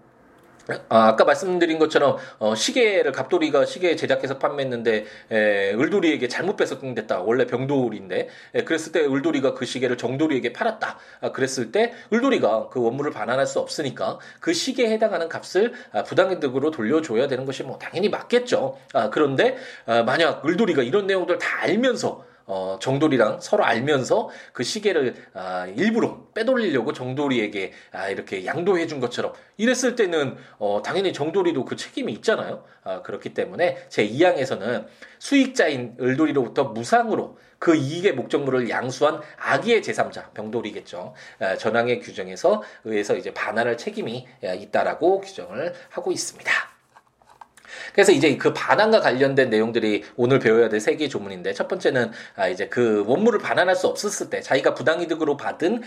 아, 0.88 1.08
아까 1.08 1.24
말씀드린 1.24 1.78
것처럼 1.78 2.16
어, 2.38 2.54
시계를 2.54 3.12
갑돌이가 3.12 3.64
시계 3.64 3.96
제작해서 3.96 4.38
판매했는데 4.38 5.04
에, 5.30 5.74
을돌이에게 5.74 6.28
잘못 6.28 6.56
배송됐다. 6.56 7.22
원래 7.22 7.46
병돌인데 7.46 8.28
에, 8.54 8.64
그랬을 8.64 8.92
때 8.92 9.00
을돌이가 9.00 9.54
그 9.54 9.64
시계를 9.64 9.96
정돌이에게 9.96 10.52
팔았다. 10.52 10.98
아, 11.20 11.32
그랬을 11.32 11.72
때 11.72 11.92
을돌이가 12.12 12.68
그 12.68 12.82
원물을 12.82 13.10
반환할 13.12 13.46
수 13.46 13.58
없으니까 13.58 14.18
그 14.40 14.52
시계에 14.52 14.90
해당하는 14.90 15.28
값을 15.28 15.72
아, 15.92 16.02
부당이득으로 16.02 16.70
돌려줘야 16.70 17.26
되는 17.26 17.44
것이 17.44 17.62
뭐 17.62 17.78
당연히 17.78 18.08
맞겠죠. 18.08 18.78
아, 18.92 19.10
그런데 19.10 19.56
아, 19.86 20.02
만약 20.02 20.44
을돌이가 20.44 20.82
이런 20.82 21.06
내용들 21.06 21.38
다 21.38 21.62
알면서 21.62 22.29
어, 22.50 22.78
정돌이랑 22.80 23.40
서로 23.40 23.64
알면서 23.64 24.28
그 24.52 24.64
시계를 24.64 25.14
아, 25.34 25.68
일부러 25.76 26.26
빼돌리려고 26.34 26.92
정돌이에게 26.92 27.72
아, 27.92 28.08
이렇게 28.08 28.44
양도해 28.44 28.88
준 28.88 28.98
것처럼 28.98 29.32
이랬을 29.56 29.94
때는 29.94 30.36
어, 30.58 30.82
당연히 30.84 31.12
정돌이도 31.12 31.64
그 31.64 31.76
책임이 31.76 32.12
있잖아요. 32.14 32.64
아, 32.82 33.02
그렇기 33.02 33.34
때문에 33.34 33.86
제 33.88 34.04
2항에서는 34.04 34.86
수익자인 35.20 35.96
을돌이로부터 36.00 36.64
무상으로 36.64 37.38
그 37.60 37.76
이익의 37.76 38.14
목적물을 38.14 38.68
양수한 38.68 39.20
악의의 39.36 39.82
제3자 39.82 40.34
병돌이겠죠. 40.34 41.14
아, 41.38 41.56
전항의 41.56 42.00
규정에서 42.00 42.64
의해서 42.82 43.16
이제 43.16 43.32
반환할 43.32 43.76
책임이 43.76 44.26
있다라고 44.42 45.20
규정을 45.20 45.72
하고 45.90 46.10
있습니다. 46.10 46.69
그래서 47.94 48.12
이제 48.12 48.36
그 48.36 48.52
반환과 48.52 49.00
관련된 49.00 49.50
내용들이 49.50 50.04
오늘 50.16 50.38
배워야 50.38 50.68
될 50.68 50.80
세 50.80 50.96
개의 50.96 51.08
조문인데 51.10 51.52
첫 51.52 51.68
번째는 51.68 52.10
아 52.36 52.48
이제 52.48 52.68
그 52.68 53.04
원물을 53.06 53.38
반환할 53.38 53.76
수 53.76 53.86
없었을 53.86 54.30
때 54.30 54.40
자기가 54.40 54.74
부당이득으로 54.74 55.36
받은 55.36 55.82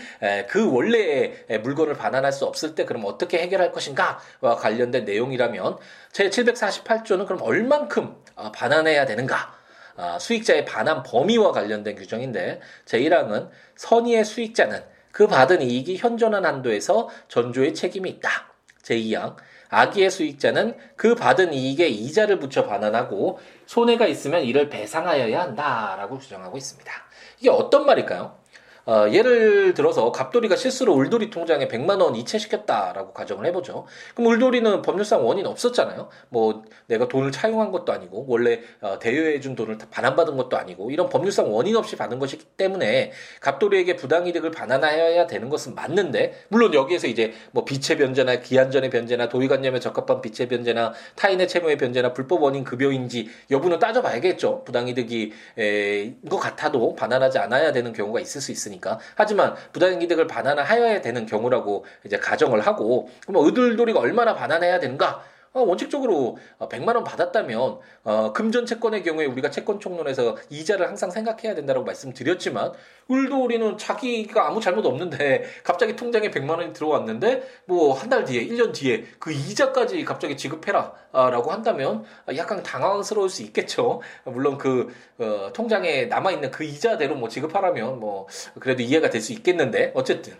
그 0.48 0.72
원래의 0.72 1.46
물건을 1.62 1.94
반환할 1.94 2.32
수 2.32 2.44
없을 2.46 2.74
때 2.74 2.84
그럼 2.84 3.02
어떻게 3.04 3.38
해결할 3.38 3.72
것인가와 3.72 4.56
관련된 4.56 5.04
내용이라면 5.04 5.78
제 6.12 6.30
748조는 6.30 7.26
그럼 7.26 7.42
얼만큼 7.42 8.14
아, 8.36 8.52
반환해야 8.52 9.04
되는가? 9.06 9.52
아, 9.96 10.18
수익자의 10.18 10.64
반환 10.64 11.02
범위와 11.02 11.52
관련된 11.52 11.96
규정인데 11.96 12.60
제1항은 12.86 13.48
선의의 13.76 14.24
수익자는 14.24 14.82
그 15.12 15.26
받은 15.26 15.62
이익이 15.62 15.96
현존한 15.96 16.44
한도에서 16.44 17.08
전조의 17.28 17.74
책임이 17.74 18.10
있다. 18.10 18.52
제2항 18.82 19.36
악의의 19.74 20.10
수익자는 20.10 20.76
그 20.96 21.14
받은 21.14 21.52
이익에 21.52 21.88
이자를 21.88 22.38
붙여 22.38 22.66
반환하고 22.66 23.38
손해가 23.66 24.06
있으면 24.06 24.42
이를 24.44 24.68
배상하여야 24.68 25.40
한다라고 25.40 26.18
주장하고 26.18 26.56
있습니다. 26.56 26.92
이게 27.40 27.50
어떤 27.50 27.84
말일까요? 27.86 28.43
어, 28.86 29.06
예를 29.10 29.72
들어서 29.72 30.12
갑돌이가 30.12 30.56
실수로 30.56 30.92
울돌이 30.94 31.30
통장에 31.30 31.68
100만 31.68 32.02
원 32.02 32.16
이체시켰다라고 32.16 33.12
가정을 33.12 33.46
해보죠. 33.46 33.86
그럼 34.14 34.32
울돌이는 34.32 34.82
법률상 34.82 35.26
원인 35.26 35.46
없었잖아요. 35.46 36.08
뭐 36.28 36.64
내가 36.86 37.08
돈을 37.08 37.32
차용한 37.32 37.72
것도 37.72 37.92
아니고 37.92 38.26
원래 38.28 38.60
어, 38.82 38.98
대여해준 38.98 39.54
돈을 39.54 39.78
반환받은 39.90 40.36
것도 40.36 40.58
아니고 40.58 40.90
이런 40.90 41.08
법률상 41.08 41.52
원인 41.52 41.76
없이 41.76 41.96
받은 41.96 42.18
것이기 42.18 42.44
때문에 42.56 43.12
갑돌이에게 43.40 43.96
부당이득을 43.96 44.50
반환하여야 44.50 45.26
되는 45.26 45.48
것은 45.48 45.74
맞는데 45.74 46.34
물론 46.48 46.74
여기에서 46.74 47.06
이제 47.06 47.32
뭐 47.52 47.64
비체 47.64 47.96
변제나 47.96 48.40
기한전의 48.40 48.90
변제나 48.90 49.28
도의관념에 49.30 49.80
적합한 49.80 50.20
비체 50.20 50.46
변제나 50.46 50.92
타인의 51.16 51.48
채무의 51.48 51.78
변제나 51.78 52.12
불법 52.12 52.42
원인 52.42 52.64
급여인지 52.64 53.28
여부는 53.50 53.78
따져봐야겠죠. 53.78 54.64
부당이득이 54.64 55.32
에, 55.58 56.14
것 56.28 56.38
같아도 56.38 56.94
반환하지 56.94 57.38
않아야 57.38 57.72
되는 57.72 57.92
경우가 57.92 58.20
있을 58.20 58.40
수 58.40 58.52
있으니. 58.52 58.73
있으니까. 58.74 58.98
하지만 59.14 59.54
부당이득을 59.72 60.26
반환하여야 60.26 61.00
되는 61.00 61.26
경우라고 61.26 61.84
이제 62.04 62.18
가정을 62.18 62.60
하고 62.60 63.08
그럼 63.26 63.44
의들돌이가 63.46 64.00
얼마나 64.00 64.34
반환해야 64.34 64.80
되는가? 64.80 65.22
어, 65.54 65.62
원칙적으로 65.62 66.36
100만 66.58 66.90
어, 66.90 66.94
원 66.96 67.04
받았다면 67.04 67.78
어, 68.04 68.32
금전 68.32 68.66
채권의 68.66 69.02
경우에 69.04 69.24
우리가 69.26 69.50
채권 69.50 69.80
총론에서 69.80 70.36
이자를 70.50 70.86
항상 70.86 71.10
생각해야 71.10 71.54
된다고 71.54 71.84
말씀드렸지만 71.84 72.72
울도리는 73.08 73.78
자기가 73.78 74.46
아무 74.48 74.60
잘못 74.60 74.84
없는데 74.84 75.44
갑자기 75.62 75.94
통장에 75.96 76.30
100만 76.30 76.58
원이 76.58 76.72
들어왔는데 76.72 77.42
뭐 77.66 77.94
한 77.94 78.10
달 78.10 78.24
뒤에 78.24 78.46
1년 78.46 78.74
뒤에 78.74 79.04
그 79.18 79.32
이자까지 79.32 80.04
갑자기 80.04 80.36
지급해라라고 80.36 81.50
한다면 81.50 82.04
약간 82.36 82.62
당황스러울 82.62 83.28
수 83.30 83.42
있겠죠. 83.44 84.02
물론 84.24 84.58
그 84.58 84.92
어, 85.18 85.50
통장에 85.54 86.06
남아 86.06 86.32
있는 86.32 86.50
그 86.50 86.64
이자대로 86.64 87.14
뭐 87.14 87.28
지급하라면 87.28 88.00
뭐 88.00 88.26
그래도 88.60 88.82
이해가 88.82 89.08
될 89.10 89.20
수 89.24 89.32
있겠는데 89.32 89.92
어쨌든 89.94 90.34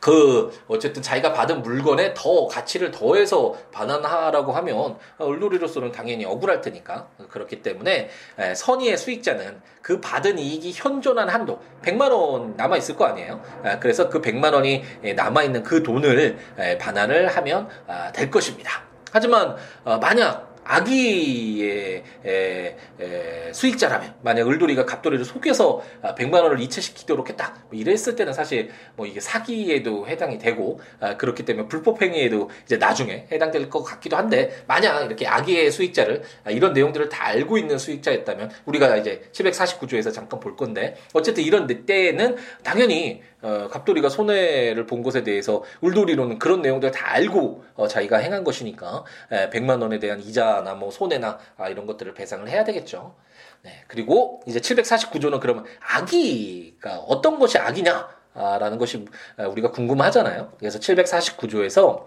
그 0.00 0.52
어쨌든 0.68 1.02
자기가 1.02 1.32
받은 1.32 1.62
물건에 1.62 2.14
더 2.14 2.46
가치를 2.46 2.90
더해서 2.90 3.56
반환하라고 3.72 4.52
하면 4.52 4.96
을돌이로서는 5.20 5.92
당연히 5.92 6.24
억울할 6.24 6.60
테니까 6.60 7.08
그렇기 7.28 7.62
때문에 7.62 8.10
선의의 8.56 8.96
수익자는 8.96 9.60
그 9.82 10.00
받은 10.00 10.38
이익이 10.38 10.72
현존한 10.74 11.28
한도 11.28 11.60
100만 11.82 12.10
원 12.10 12.56
남아 12.56 12.76
있을 12.76 12.96
거 12.96 13.04
아니에요. 13.06 13.40
그래서 13.80 14.08
그 14.08 14.20
100만 14.20 14.52
원이 14.52 14.84
남아 15.16 15.42
있는 15.44 15.62
그 15.62 15.82
돈을 15.82 16.38
반환을 16.78 17.28
하면 17.28 17.68
아, 17.86 18.12
될 18.12 18.30
것입니다. 18.30 18.82
하지만 19.12 19.56
어, 19.84 19.98
만약 19.98 20.47
아기의 20.68 22.04
에, 22.26 22.76
에, 23.00 23.52
수익자라면 23.52 24.16
만약 24.22 24.46
을돌이가 24.46 24.84
갑돌이를 24.84 25.24
속여서 25.24 25.82
100만 26.02 26.34
아, 26.34 26.42
원을 26.42 26.60
이체시키도록 26.60 27.30
했다. 27.30 27.54
뭐 27.70 27.78
이랬을 27.78 28.14
때는 28.16 28.34
사실 28.34 28.68
뭐 28.94 29.06
이게 29.06 29.18
사기에도 29.18 30.06
해당이 30.06 30.38
되고 30.38 30.78
아, 31.00 31.16
그렇기 31.16 31.44
때문에 31.46 31.68
불법 31.68 32.02
행위에도 32.02 32.50
이제 32.64 32.76
나중에 32.76 33.26
해당될 33.32 33.70
것 33.70 33.82
같기도 33.82 34.16
한데 34.16 34.62
만약 34.66 35.06
이렇게 35.06 35.26
아기의 35.26 35.70
수익자를 35.70 36.22
아, 36.44 36.50
이런 36.50 36.74
내용들을 36.74 37.08
다 37.08 37.26
알고 37.26 37.56
있는 37.56 37.78
수익자였다면 37.78 38.50
우리가 38.66 38.96
이제 38.98 39.22
749조에서 39.32 40.12
잠깐 40.12 40.38
볼 40.38 40.54
건데 40.54 40.96
어쨌든 41.14 41.44
이런 41.44 41.66
때에는 41.66 42.36
당연히 42.62 43.22
어, 43.40 43.68
갑돌이가 43.70 44.08
손해를 44.08 44.86
본 44.86 45.02
것에 45.02 45.22
대해서 45.22 45.62
울돌이로는 45.80 46.38
그런 46.38 46.60
내용들을 46.60 46.90
다 46.90 47.12
알고 47.12 47.64
어, 47.74 47.86
자기가 47.86 48.16
행한 48.16 48.42
것이니까 48.42 49.04
에, 49.30 49.48
100만 49.50 49.80
원에 49.80 50.00
대한 50.00 50.20
이자 50.20 50.57
나 50.62 50.74
뭐 50.74 50.90
손해나 50.90 51.38
아, 51.56 51.68
이런 51.68 51.86
것들을 51.86 52.14
배상을 52.14 52.48
해야 52.48 52.64
되겠죠. 52.64 53.14
네, 53.62 53.84
그리고 53.88 54.40
이제 54.46 54.60
749조는 54.60 55.40
그러면 55.40 55.64
악의가 55.80 56.98
어떤 56.98 57.38
것이 57.38 57.58
악이냐? 57.58 58.18
라는 58.34 58.78
것이 58.78 59.04
우리가 59.36 59.72
궁금하잖아요. 59.72 60.52
그래서 60.58 60.78
749조에서 60.78 62.06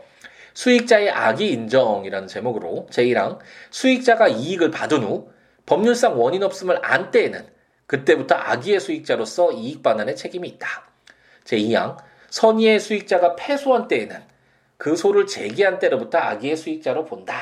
수익자의 0.53 1.09
악의 1.09 1.51
인정이라는 1.51 2.27
제목으로 2.27 2.87
제1항 2.89 3.39
수익자가 3.69 4.29
이익을 4.29 4.71
받은 4.71 5.03
후 5.03 5.29
법률상 5.65 6.21
원인 6.21 6.43
없음을 6.43 6.79
안 6.83 7.11
때에는 7.11 7.45
그때부터 7.85 8.35
악의의 8.35 8.79
수익자로서 8.79 9.51
이익 9.53 9.83
반환의 9.83 10.15
책임이 10.15 10.47
있다. 10.47 10.67
제2항 11.43 11.97
선의의 12.29 12.79
수익자가 12.79 13.35
패소한 13.35 13.89
때에는 13.89 14.21
그 14.77 14.95
소를 14.95 15.27
제기한 15.27 15.79
때로부터 15.79 16.17
악의의 16.17 16.55
수익자로 16.55 17.05
본다. 17.05 17.35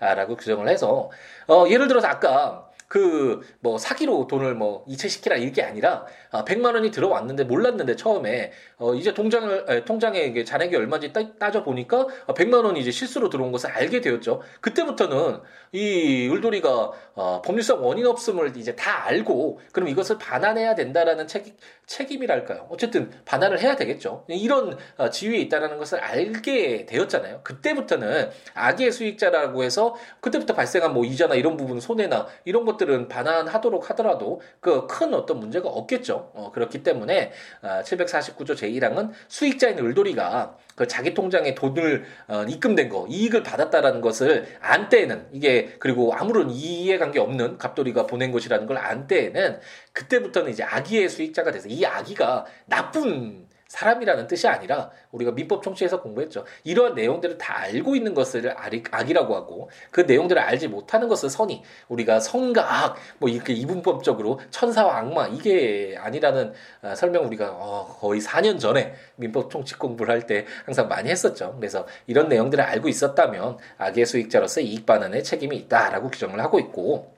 라고 0.00 0.36
규정을 0.36 0.68
해서 0.68 1.10
어, 1.48 1.66
예를 1.68 1.88
들어서 1.88 2.06
아까 2.08 2.67
그 2.88 3.38
뭐 3.60 3.78
사기로 3.78 4.26
돈을 4.26 4.54
뭐 4.54 4.84
이체시키라 4.86 5.36
이게 5.36 5.62
아니라 5.62 6.06
아, 6.30 6.44
100만 6.44 6.74
원이 6.74 6.90
들어왔는데 6.90 7.44
몰랐는데 7.44 7.96
처음에 7.96 8.52
어 8.78 8.94
이제 8.94 9.14
통장을 9.14 9.64
에, 9.68 9.84
통장에 9.84 10.20
이게 10.20 10.44
잔액이 10.44 10.76
얼마인지 10.76 11.12
따, 11.12 11.50
져 11.50 11.64
보니까 11.64 12.06
100만 12.28 12.62
아, 12.62 12.66
원이 12.66 12.80
이제 12.80 12.90
실수로 12.90 13.30
들어온 13.30 13.52
것을 13.52 13.70
알게 13.70 14.00
되었죠. 14.00 14.42
그때부터는 14.60 15.40
이 15.72 16.28
을돌이가 16.30 16.92
어, 17.14 17.42
법률상 17.42 17.84
원인 17.84 18.06
없음을 18.06 18.56
이제 18.56 18.74
다 18.76 19.06
알고 19.06 19.60
그럼 19.72 19.88
이것을 19.88 20.18
반환해야 20.18 20.74
된다라는 20.74 21.26
책임 21.26 21.54
책임이랄까요. 21.86 22.66
어쨌든 22.70 23.10
반환을 23.24 23.60
해야 23.60 23.76
되겠죠. 23.76 24.24
이런 24.28 24.78
어, 24.96 25.10
지위에 25.10 25.38
있다라는 25.38 25.78
것을 25.78 25.98
알게 25.98 26.86
되었잖아요. 26.86 27.40
그때부터는 27.42 28.30
악의 28.54 28.92
수익자라고 28.92 29.64
해서 29.64 29.96
그때부터 30.20 30.54
발생한 30.54 30.92
뭐 30.92 31.04
이자나 31.04 31.34
이런 31.34 31.56
부분 31.56 31.80
손해나 31.80 32.28
이런 32.44 32.64
것 32.64 32.77
것들은 32.78 33.08
반환하도록 33.08 33.90
하더라도 33.90 34.40
그 34.60 34.86
큰 34.88 35.12
어떤 35.12 35.38
문제가 35.40 35.68
없겠죠. 35.68 36.30
어, 36.34 36.50
그렇기 36.52 36.82
때문에 36.82 37.32
아, 37.60 37.82
749조 37.82 38.52
제1항은 38.52 39.10
수익자인 39.28 39.78
을돌이가 39.78 40.56
그 40.76 40.86
자기 40.86 41.12
통장에 41.12 41.54
돈을 41.54 42.04
어, 42.28 42.44
입금된 42.48 42.88
거 42.88 43.06
이익을 43.08 43.42
받았다라는 43.42 44.00
것을 44.00 44.46
안 44.60 44.88
때에는 44.88 45.26
이게 45.32 45.74
그리고 45.78 46.14
아무런 46.14 46.50
이해관계 46.50 47.18
없는 47.18 47.58
갑돌이가 47.58 48.06
보낸 48.06 48.32
것이라는 48.32 48.66
걸 48.66 48.78
안 48.78 49.08
때에는 49.08 49.58
그때부터는 49.92 50.52
이제 50.52 50.62
악의의 50.62 51.08
수익자가 51.08 51.50
돼서 51.50 51.68
이 51.68 51.84
악의가 51.84 52.46
나쁜 52.66 53.48
사람이라는 53.68 54.26
뜻이 54.26 54.48
아니라 54.48 54.90
우리가 55.12 55.32
민법 55.32 55.62
총칙에서 55.62 56.00
공부했죠. 56.00 56.44
이러한 56.64 56.94
내용들을 56.94 57.38
다 57.38 57.58
알고 57.60 57.94
있는 57.96 58.14
것을 58.14 58.54
악이라고 58.56 59.36
하고 59.36 59.70
그 59.90 60.00
내용들을 60.02 60.40
알지 60.40 60.68
못하는 60.68 61.08
것을 61.08 61.28
선이 61.28 61.62
우리가 61.88 62.20
선과 62.20 62.84
악, 62.84 62.96
뭐 63.18 63.28
이렇게 63.28 63.52
이분법적으로 63.52 64.40
천사와 64.50 64.98
악마 64.98 65.26
이게 65.28 65.96
아니라는 65.98 66.52
아, 66.82 66.94
설명 66.94 67.26
우리가 67.26 67.50
어, 67.52 67.96
거의 68.00 68.20
4년 68.20 68.58
전에 68.58 68.94
민법 69.16 69.50
총칙 69.50 69.78
공부를 69.78 70.14
할 70.14 70.28
때 70.28 70.44
항상 70.66 70.88
많이 70.88 71.08
했었죠. 71.08 71.54
그래서 71.56 71.86
이런 72.06 72.28
내용들을 72.28 72.62
알고 72.62 72.88
있었다면 72.88 73.56
악의 73.78 74.04
수익자로서 74.04 74.60
이익 74.60 74.84
반환의 74.84 75.22
책임이 75.24 75.56
있다라고 75.56 76.10
규정을 76.10 76.40
하고 76.40 76.58
있고 76.58 77.17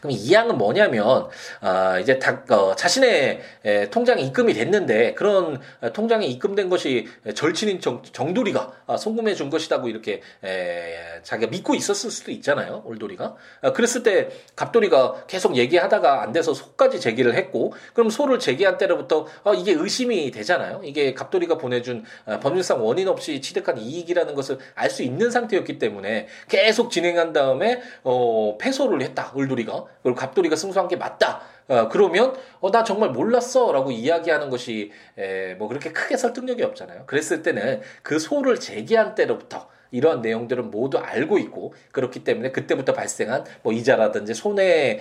그럼 0.00 0.16
이 0.18 0.34
항은 0.34 0.58
뭐냐면 0.58 1.28
아 1.60 1.98
이제 2.00 2.18
다 2.18 2.42
어, 2.50 2.74
자신의 2.74 3.40
에, 3.64 3.90
통장에 3.90 4.22
입금이 4.22 4.54
됐는데 4.54 5.14
그런 5.14 5.60
에, 5.82 5.92
통장에 5.92 6.26
입금된 6.26 6.68
것이 6.68 7.06
절친인 7.34 7.80
정, 7.80 8.02
정돌이가 8.02 8.72
아, 8.86 8.96
송금해 8.96 9.34
준 9.34 9.50
것이라고 9.50 9.88
이렇게 9.88 10.22
에, 10.44 11.20
자기가 11.22 11.50
믿고 11.50 11.74
있었을 11.74 12.10
수도 12.10 12.30
있잖아요 12.32 12.82
올돌이가. 12.86 13.36
아, 13.62 13.72
그랬을 13.72 14.02
때 14.02 14.30
갑돌이가 14.56 15.26
계속 15.26 15.56
얘기하다가 15.56 16.22
안 16.22 16.32
돼서 16.32 16.54
소까지 16.54 17.00
제기를 17.00 17.34
했고 17.34 17.72
그럼 17.94 18.10
소를 18.10 18.38
제기한 18.38 18.78
때로부터 18.78 19.26
아, 19.44 19.52
이게 19.54 19.72
의심이 19.72 20.30
되잖아요. 20.30 20.80
이게 20.84 21.14
갑돌이가 21.14 21.58
보내준 21.58 22.04
아, 22.24 22.40
법률상 22.40 22.84
원인 22.84 23.08
없이 23.08 23.40
취득한 23.40 23.78
이익이라는 23.78 24.34
것을 24.34 24.58
알 24.74 24.86
수 24.96 25.02
있는 25.02 25.30
상태였기 25.30 25.78
때문에 25.78 26.26
계속 26.48 26.90
진행한 26.90 27.32
다음에 27.34 27.82
어, 28.02 28.56
패소를 28.58 29.02
했다 29.02 29.30
올돌이 29.34 29.65
갑돌이가 29.66 29.88
그리고 30.02 30.16
갑돌이가 30.16 30.56
승소한 30.56 30.88
게 30.88 30.96
맞다. 30.96 31.42
어, 31.68 31.88
그러면 31.88 32.34
어, 32.60 32.70
나 32.70 32.84
정말 32.84 33.10
몰랐어라고 33.10 33.90
이야기하는 33.90 34.50
것이 34.50 34.92
에, 35.18 35.54
뭐 35.54 35.68
그렇게 35.68 35.92
크게 35.92 36.16
설득력이 36.16 36.62
없잖아요. 36.62 37.04
그랬을 37.06 37.42
때는 37.42 37.80
그 38.02 38.18
소를 38.18 38.58
제기한 38.60 39.14
때로부터 39.14 39.68
이러한 39.90 40.20
내용들은 40.20 40.70
모두 40.70 40.98
알고 40.98 41.38
있고 41.38 41.74
그렇기 41.92 42.24
때문에 42.24 42.50
그때부터 42.52 42.92
발생한 42.92 43.44
뭐 43.62 43.72
이자라든지 43.72 44.34
손해에 44.34 45.00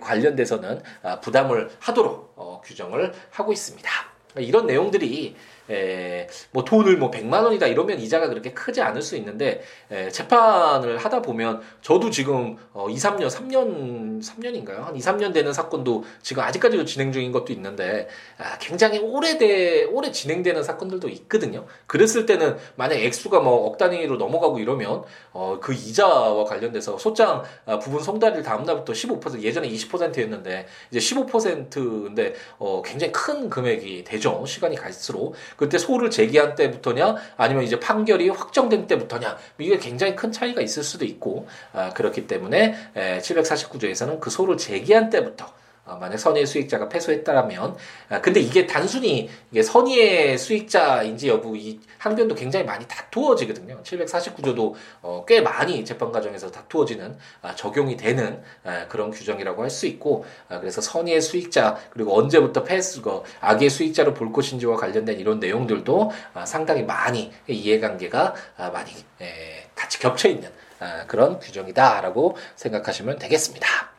관련돼서는 0.00 0.80
아, 1.02 1.20
부담을 1.20 1.70
하도록 1.80 2.32
어, 2.36 2.60
규정을 2.64 3.12
하고 3.30 3.52
있습니다. 3.52 3.90
이런 4.36 4.66
내용들이 4.66 5.36
에, 5.70 6.28
뭐 6.52 6.64
돈을 6.64 6.96
뭐 6.98 7.10
100만 7.10 7.42
원이다 7.42 7.66
이러면 7.66 7.98
이자가 7.98 8.28
그렇게 8.28 8.52
크지 8.52 8.80
않을 8.80 9.02
수 9.02 9.16
있는데 9.16 9.62
에, 9.90 10.08
재판을 10.10 10.98
하다 10.98 11.22
보면 11.22 11.60
저도 11.82 12.10
지금 12.10 12.56
어, 12.72 12.88
2, 12.88 12.94
3년, 12.94 13.28
3년, 13.28 14.22
3년인가요? 14.22 14.84
한 14.84 14.96
2, 14.96 15.00
3년 15.00 15.32
되는 15.32 15.52
사건도 15.52 16.04
지금 16.22 16.42
아직까지도 16.42 16.84
진행 16.84 17.12
중인 17.12 17.32
것도 17.32 17.52
있는데 17.52 18.08
아, 18.38 18.56
굉장히 18.58 18.98
오래돼 18.98 19.84
오래 19.84 20.12
진행되는 20.12 20.62
사건들도 20.62 21.08
있거든요. 21.08 21.66
그랬을 21.86 22.26
때는 22.26 22.56
만약 22.76 22.96
액수가 22.96 23.40
뭐 23.40 23.64
억 23.64 23.78
단위로 23.78 24.16
넘어가고 24.16 24.58
이러면 24.58 25.02
어, 25.32 25.58
그 25.60 25.72
이자와 25.72 26.44
관련돼서 26.44 26.98
소장 26.98 27.42
아, 27.66 27.78
부분 27.78 28.02
송달일 28.02 28.42
다음 28.42 28.64
날부터 28.64 28.92
15% 28.92 29.42
예전에 29.42 29.68
20%였는데 29.68 30.66
이제 30.90 30.98
15%인데 30.98 32.34
어, 32.58 32.82
굉장히 32.84 33.12
큰 33.12 33.48
금액이 33.50 34.04
되죠. 34.04 34.44
시간이 34.46 34.76
갈수록 34.76 35.34
그때 35.56 35.78
소를 35.78 36.10
제기한 36.10 36.54
때부터냐 36.54 37.16
아니면 37.36 37.64
이제 37.64 37.78
판결이 37.78 38.28
확정된 38.28 38.86
때부터냐 38.86 39.36
이게 39.58 39.78
굉장히 39.78 40.14
큰 40.16 40.32
차이가 40.32 40.60
있을 40.60 40.82
수도 40.82 41.04
있고 41.04 41.46
아, 41.72 41.90
그렇기 41.90 42.26
때문에 42.26 42.74
에, 42.96 43.18
749조에서는 43.18 44.20
그 44.20 44.30
소를 44.30 44.56
제기한 44.56 45.10
때부터 45.10 45.46
어, 45.46 45.63
만약 45.84 46.16
선의의 46.16 46.46
수익자가 46.46 46.88
패소했다라면 46.88 47.76
아, 48.08 48.20
근데 48.20 48.40
이게 48.40 48.66
단순히 48.66 49.28
이게 49.50 49.62
선의의 49.62 50.38
수익자인지 50.38 51.28
여부 51.28 51.56
이 51.56 51.78
항변도 51.98 52.34
굉장히 52.34 52.64
많이 52.64 52.86
다투어지거든요. 52.88 53.82
749조도 53.82 54.74
어, 55.02 55.24
꽤 55.26 55.40
많이 55.40 55.84
재판 55.84 56.10
과정에서 56.10 56.50
다투어지는 56.50 57.16
아, 57.42 57.54
적용이 57.54 57.96
되는 57.96 58.42
아, 58.64 58.86
그런 58.88 59.10
규정이라고 59.10 59.62
할 59.62 59.74
수 59.74 59.86
있고 59.86 60.24
아, 60.48 60.60
그래서 60.60 60.80
선의의 60.80 61.20
수익자 61.20 61.76
그리고 61.90 62.16
언제부터 62.16 62.62
패스 62.64 63.02
거 63.02 63.24
악의 63.40 63.68
수익자로 63.70 64.14
볼 64.14 64.32
것인지와 64.32 64.76
관련된 64.76 65.18
이런 65.18 65.40
내용들도 65.40 66.10
아, 66.32 66.46
상당히 66.46 66.82
많이 66.84 67.32
이해관계가 67.48 68.34
아, 68.56 68.70
많이 68.70 68.90
에, 69.20 69.66
같이 69.74 69.98
겹쳐 69.98 70.28
있는 70.28 70.48
아, 70.78 71.06
그런 71.06 71.38
규정이다라고 71.40 72.36
생각하시면 72.56 73.18
되겠습니다. 73.18 73.93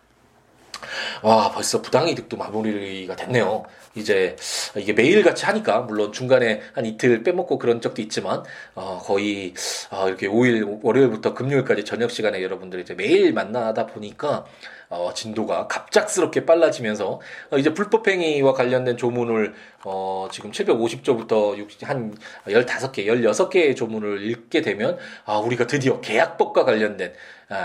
와 1.22 1.52
벌써 1.52 1.82
부당이득도 1.82 2.38
마무리가 2.38 3.16
됐네요. 3.16 3.66
이제 3.96 4.36
이게 4.76 4.94
매일같이 4.94 5.46
하니까 5.46 5.82
물론 5.82 6.12
중간에 6.12 6.62
한 6.74 6.86
이틀 6.86 7.24
빼먹고 7.24 7.58
그런 7.58 7.80
적도 7.80 8.02
있지만 8.02 8.44
어 8.76 9.02
거의 9.02 9.54
어 9.90 10.08
이렇게 10.08 10.28
5일 10.28 10.80
월요일부터 10.84 11.34
금요일까지 11.34 11.86
저녁 11.86 12.12
시간에 12.12 12.44
여러분들 12.44 12.82
이제 12.82 12.94
매일 12.94 13.34
만나다 13.34 13.86
보니까 13.88 14.46
어 14.90 15.12
진도가 15.16 15.68
갑작스럽게 15.68 16.46
빨라지면서 16.46 17.20
어 17.52 17.58
이제 17.58 17.74
불법행위와 17.74 18.54
관련된 18.54 18.98
조문을 18.98 19.54
어 19.86 20.28
지금 20.32 20.52
750조부터 20.52 21.84
한 21.84 22.16
15개, 22.48 23.08
16개의 23.08 23.76
조문을 23.76 24.30
읽게 24.30 24.62
되면 24.62 24.98
아 25.26 25.38
우리가 25.38 25.68
드디어 25.68 26.02
계약법과 26.02 26.66
관련된 26.66 27.10
아, 27.10 27.16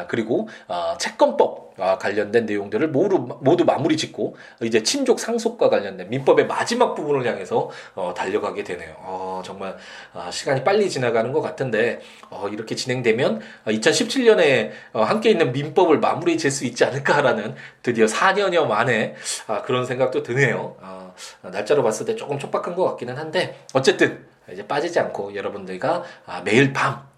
그리고 0.09 0.49
아, 0.69 0.97
채권법과 0.99 1.99
관련된 1.99 2.45
내용들을 2.47 2.88
모두 2.88 3.19
모두 3.40 3.64
마무리 3.64 3.97
짓고 3.97 4.37
이제 4.62 4.83
친족 4.83 5.19
상속과 5.19 5.71
관련된 5.71 6.11
민법의 6.11 6.47
마지막 6.47 6.95
부분을 6.95 7.27
향해서 7.27 7.71
어, 7.95 8.12
달려가게 8.14 8.64
되네요. 8.64 8.95
어, 8.99 9.43
정말 9.45 9.77
아, 10.12 10.31
시간이 10.31 10.62
빨리 10.64 10.90
지나가는 10.90 11.33
것 11.33 11.40
같은데 11.40 12.01
어, 12.29 12.49
이렇게 12.53 12.75
진행되면 12.75 13.40
2017년에 13.66 14.71
어, 14.93 15.03
함께 15.03 15.31
있는 15.31 15.53
민법을 15.53 15.99
마무리 16.01 16.37
질 16.37 16.51
수 16.51 16.64
있지 16.66 16.85
않을까라는 16.85 17.55
드디어 17.83 18.07
4년여 18.07 18.66
만에 18.66 19.14
아, 19.47 19.62
그런 19.62 19.87
생각도 19.87 20.23
드네요. 20.23 20.77
아, 20.83 21.12
날짜로 21.43 21.83
봤을 21.83 22.05
때 22.07 22.16
조금 22.16 22.38
촉박한 22.38 22.75
것 22.75 22.85
같기는 22.90 23.16
한데 23.16 23.64
어쨌든 23.73 24.27
이제 24.53 24.66
빠지지 24.66 24.99
않고 24.99 25.35
여러분들과 25.37 26.03
아, 26.27 26.43
매일 26.45 26.73
밤 26.73 27.09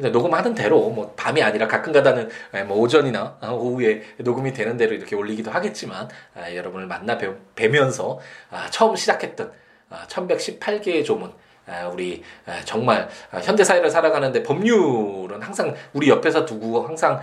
아, 0.00 0.02
근데 0.02 0.10
녹음하는 0.10 0.54
대로 0.54 0.88
뭐 0.90 1.12
밤이 1.14 1.42
아니라 1.42 1.68
가끔가다는 1.68 2.30
예, 2.54 2.62
뭐 2.62 2.78
오전이나 2.78 3.38
오후에 3.52 4.02
녹음이 4.18 4.52
되는 4.54 4.76
대로 4.76 4.94
이렇게 4.94 5.14
올리기도 5.14 5.50
하겠지만 5.50 6.08
아, 6.34 6.54
여러분을 6.54 6.86
만나 6.86 7.18
뵈, 7.18 7.36
뵈면서 7.54 8.18
아, 8.50 8.68
처음 8.70 8.96
시작했던 8.96 9.52
아, 9.90 10.06
1118개의 10.08 11.04
조문 11.04 11.32
아, 11.70 11.86
우리 11.86 12.22
아, 12.46 12.60
정말 12.64 13.08
아, 13.30 13.38
현대 13.38 13.62
사회를 13.62 13.90
살아가는데 13.90 14.42
법률은 14.42 15.40
항상 15.40 15.74
우리 15.92 16.08
옆에서 16.08 16.44
두고 16.44 16.86
항상 16.86 17.20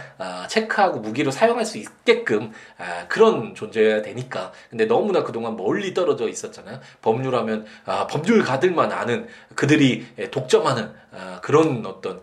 체크하고 0.47 0.99
무기로 0.99 1.31
사용할 1.31 1.65
수 1.65 1.77
있게끔 1.77 2.51
그런 3.07 3.55
존재여야 3.55 4.01
되니까. 4.01 4.51
근데 4.69 4.85
너무나 4.85 5.23
그동안 5.23 5.57
멀리 5.57 5.93
떨어져 5.93 6.29
있었잖아요. 6.29 6.79
법률하면 7.01 7.65
법률 8.09 8.43
가들만 8.43 8.91
아는 8.91 9.27
그들이 9.55 10.07
독점하는 10.31 10.91
그런 11.41 11.85
어떤 11.85 12.21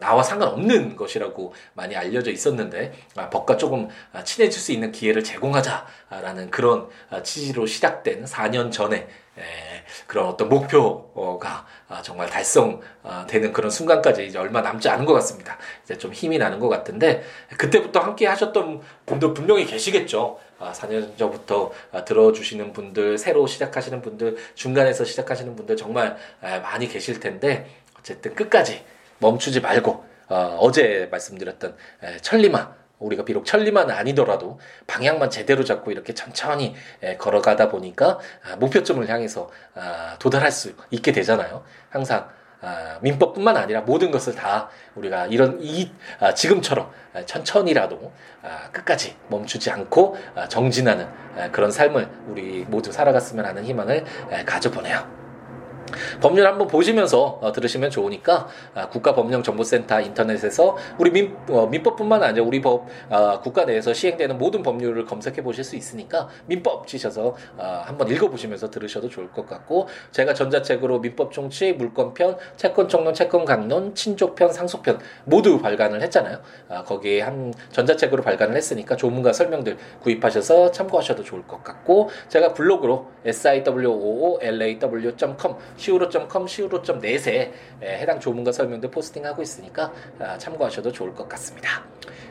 나와 0.00 0.22
상관없는 0.22 0.96
것이라고 0.96 1.54
많이 1.74 1.96
알려져 1.96 2.30
있었는데 2.30 2.92
법과 3.30 3.56
조금 3.56 3.88
친해질 4.24 4.60
수 4.60 4.72
있는 4.72 4.92
기회를 4.92 5.22
제공하자라는 5.24 6.50
그런 6.50 6.88
취지로 7.22 7.66
시작된 7.66 8.24
4년 8.24 8.72
전에 8.72 9.08
그런 10.06 10.26
어떤 10.26 10.48
목표가 10.48 11.66
아, 11.88 12.02
정말 12.02 12.28
달성되는 12.28 13.52
그런 13.52 13.70
순간까지 13.70 14.26
이제 14.26 14.38
얼마 14.38 14.60
남지 14.60 14.88
않은 14.88 15.04
것 15.04 15.12
같습니다. 15.14 15.58
이제 15.84 15.96
좀 15.96 16.12
힘이 16.12 16.38
나는 16.38 16.58
것 16.58 16.68
같은데 16.68 17.22
그때부터 17.56 18.00
함께 18.00 18.26
하셨던 18.26 18.80
분들 19.06 19.34
분명히 19.34 19.64
계시겠죠. 19.66 20.38
4년 20.58 21.12
아, 21.12 21.16
전부터 21.16 21.72
아, 21.92 22.04
들어주시는 22.04 22.72
분들, 22.72 23.18
새로 23.18 23.46
시작하시는 23.46 24.00
분들, 24.02 24.36
중간에서 24.54 25.04
시작하시는 25.04 25.54
분들 25.54 25.76
정말 25.76 26.16
많이 26.40 26.88
계실 26.88 27.20
텐데 27.20 27.66
어쨌든 28.06 28.36
끝까지 28.36 28.84
멈추지 29.18 29.60
말고 29.60 30.04
어, 30.28 30.58
어제 30.60 31.08
말씀드렸던 31.10 31.76
천리마 32.20 32.74
우리가 33.00 33.24
비록 33.24 33.44
천리만 33.44 33.90
아니더라도 33.90 34.58
방향만 34.86 35.28
제대로 35.28 35.64
잡고 35.64 35.90
이렇게 35.90 36.14
천천히 36.14 36.74
걸어가다 37.18 37.68
보니까 37.68 38.18
아, 38.44 38.56
목표점을 38.56 39.06
향해서 39.08 39.50
아, 39.74 40.16
도달할 40.18 40.50
수 40.52 40.72
있게 40.90 41.12
되잖아요. 41.12 41.64
항상 41.90 42.28
아, 42.62 42.98
민법뿐만 43.02 43.56
아니라 43.56 43.82
모든 43.82 44.10
것을 44.10 44.34
다 44.34 44.70
우리가 44.94 45.26
이런 45.26 45.58
이 45.60 45.90
지금처럼 46.34 46.90
천천히라도 47.26 48.12
끝까지 48.72 49.16
멈추지 49.28 49.70
않고 49.70 50.16
정진하는 50.48 51.06
그런 51.52 51.70
삶을 51.70 52.08
우리 52.28 52.64
모두 52.66 52.92
살아갔으면 52.92 53.44
하는 53.44 53.64
희망을 53.64 54.04
가져보네요. 54.46 55.25
법률 56.20 56.46
한번 56.46 56.66
보시면서 56.66 57.38
어, 57.42 57.52
들으시면 57.52 57.90
좋으니까 57.90 58.48
아, 58.74 58.88
국가법령정보센터 58.88 60.00
인터넷에서 60.00 60.76
우리 60.98 61.10
민, 61.10 61.36
어, 61.48 61.66
민법뿐만 61.66 62.22
아니라 62.22 62.44
우리 62.44 62.60
법 62.60 62.86
아, 63.10 63.40
국가 63.40 63.64
내에서 63.64 63.92
시행되는 63.92 64.38
모든 64.38 64.62
법률을 64.62 65.04
검색해 65.06 65.42
보실 65.42 65.64
수 65.64 65.76
있으니까 65.76 66.28
민법 66.46 66.86
치셔서 66.86 67.36
아, 67.58 67.84
한번 67.86 68.08
읽어보시면서 68.08 68.70
들으셔도 68.70 69.08
좋을 69.08 69.30
것 69.30 69.46
같고 69.46 69.88
제가 70.10 70.34
전자책으로 70.34 71.00
민법 71.00 71.32
총칙, 71.32 71.76
물권편, 71.76 72.36
채권 72.56 72.88
총론, 72.88 73.14
채권 73.14 73.44
강론, 73.44 73.94
친족편, 73.94 74.52
상속편 74.52 74.98
모두 75.24 75.60
발간을 75.60 76.02
했잖아요. 76.02 76.40
아, 76.68 76.84
거기에 76.84 77.22
한 77.22 77.52
전자책으로 77.72 78.22
발간을 78.22 78.56
했으니까 78.56 78.96
조문과 78.96 79.32
설명들 79.32 79.76
구입하셔서 80.02 80.72
참고하셔도 80.72 81.24
좋을 81.24 81.46
것 81.46 81.62
같고 81.62 82.10
제가 82.28 82.54
블로그로 82.54 83.06
siwoolaw.com 83.24 85.56
siwo.com, 85.86 86.44
siwo.net에 86.44 87.52
해당 87.82 88.18
조문과 88.18 88.50
설명들 88.50 88.90
포스팅하고 88.90 89.42
있으니까 89.42 89.92
아, 90.18 90.36
참고하셔도 90.36 90.90
좋을 90.90 91.14
것 91.14 91.28
같습니다. 91.28 91.84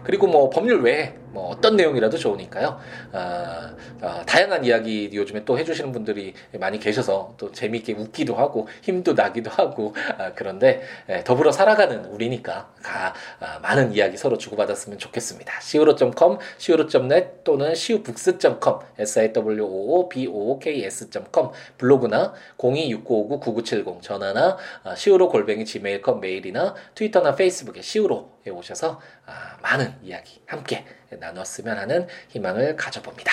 그리고 0.04 0.28
뭐 0.28 0.50
법률 0.50 0.82
외에 0.82 1.16
뭐 1.32 1.50
어떤 1.50 1.76
내용이라도 1.76 2.18
좋으니까요. 2.18 2.80
아, 3.12 3.76
아, 4.02 4.24
다양한 4.26 4.64
이야기 4.64 5.10
요즘에 5.14 5.44
또 5.46 5.60
해주시는 5.60 5.92
분들이 5.92 6.34
많이 6.60 6.80
계셔서 6.80 7.34
또 7.38 7.52
재미있게 7.52 7.94
웃기도 7.94 8.36
하고 8.36 8.68
힘도 8.82 9.14
나기도 9.14 9.50
하고 9.50 9.94
아, 10.18 10.32
그런데 10.34 10.82
에, 11.10 11.24
더불어 11.24 11.52
살아가는 11.52 12.06
우리니까 12.06 12.70
가, 12.82 13.14
아, 13.40 13.60
많은 13.60 13.94
이야기 13.94 14.16
서로 14.16 14.38
주고받았으면 14.38 15.00
좋겠습니다. 15.00 15.60
siwo.com, 15.60 16.38
siwo.net 16.58 17.44
또는 17.44 17.72
siwbooks.com, 17.72 18.80
siwoobooks.com 19.00 21.50
블로그나 21.78 22.34
026959-9970 23.40 24.02
전화나 24.02 24.58
아, 24.84 24.94
siwo 24.94 25.30
골뱅이 25.30 25.66
gmail.com 25.66 26.20
메일이나 26.20 26.76
트위터나 26.94 27.36
페이스북에 27.36 27.80
siwo에 27.80 28.35
오셔서 28.52 29.02
아, 29.26 29.58
많은 29.62 29.94
이야기 30.04 30.42
함께 30.46 30.86
나눴으면 31.10 31.78
하는 31.78 32.08
희망을 32.30 32.76
가져봅니다. 32.76 33.32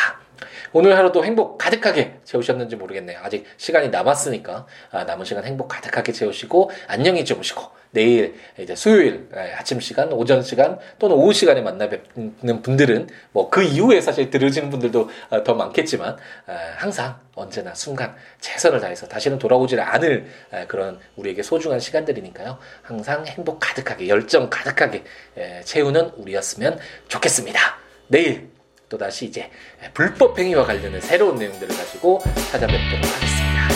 오늘 0.72 0.96
하루도 0.96 1.24
행복 1.24 1.58
가득하게 1.58 2.20
채우셨는지 2.24 2.76
모르겠네요. 2.76 3.20
아직 3.22 3.44
시간이 3.56 3.90
남았으니까 3.90 4.66
아, 4.90 5.04
남은 5.04 5.24
시간 5.24 5.44
행복 5.44 5.68
가득하게 5.68 6.12
채우시고 6.12 6.70
안녕히 6.88 7.24
주무시고 7.24 7.82
내일 7.92 8.34
이제 8.58 8.74
수요일 8.74 9.28
예, 9.36 9.52
아침 9.52 9.78
시간, 9.78 10.12
오전 10.12 10.42
시간 10.42 10.78
또는 10.98 11.14
오후 11.16 11.32
시간에 11.32 11.60
만나 11.60 11.88
뵙는 11.88 12.62
분들은 12.62 13.08
뭐 13.32 13.50
그 13.52 13.62
이후에 13.62 14.00
사실 14.00 14.30
들으시는 14.30 14.70
분들도 14.70 15.10
아, 15.28 15.42
더 15.42 15.54
많겠지만 15.54 16.16
아, 16.46 16.58
항상 16.76 17.20
언제나 17.34 17.74
순간 17.74 18.14
최선을 18.40 18.80
다해서 18.80 19.06
다시는 19.08 19.38
돌아오지 19.38 19.78
않을 19.80 20.26
그런 20.68 20.98
우리에게 21.16 21.42
소중한 21.42 21.80
시간들이니까요. 21.80 22.58
항상 22.82 23.26
행복 23.26 23.58
가득하게 23.60 24.08
열정 24.08 24.50
가득하게 24.50 25.01
예, 25.38 25.62
채우는 25.64 26.12
우리였으면 26.16 26.78
좋겠습니다. 27.08 27.78
내일 28.08 28.48
또다시 28.88 29.24
이제 29.24 29.50
불법 29.94 30.38
행위와 30.38 30.64
관련된 30.66 31.00
새로운 31.00 31.36
내용들을 31.36 31.74
가지고 31.74 32.20
찾아뵙도록 32.50 33.04
하겠습니다. 33.04 33.68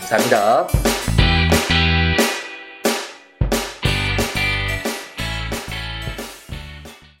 감사합니다. 0.00 1.03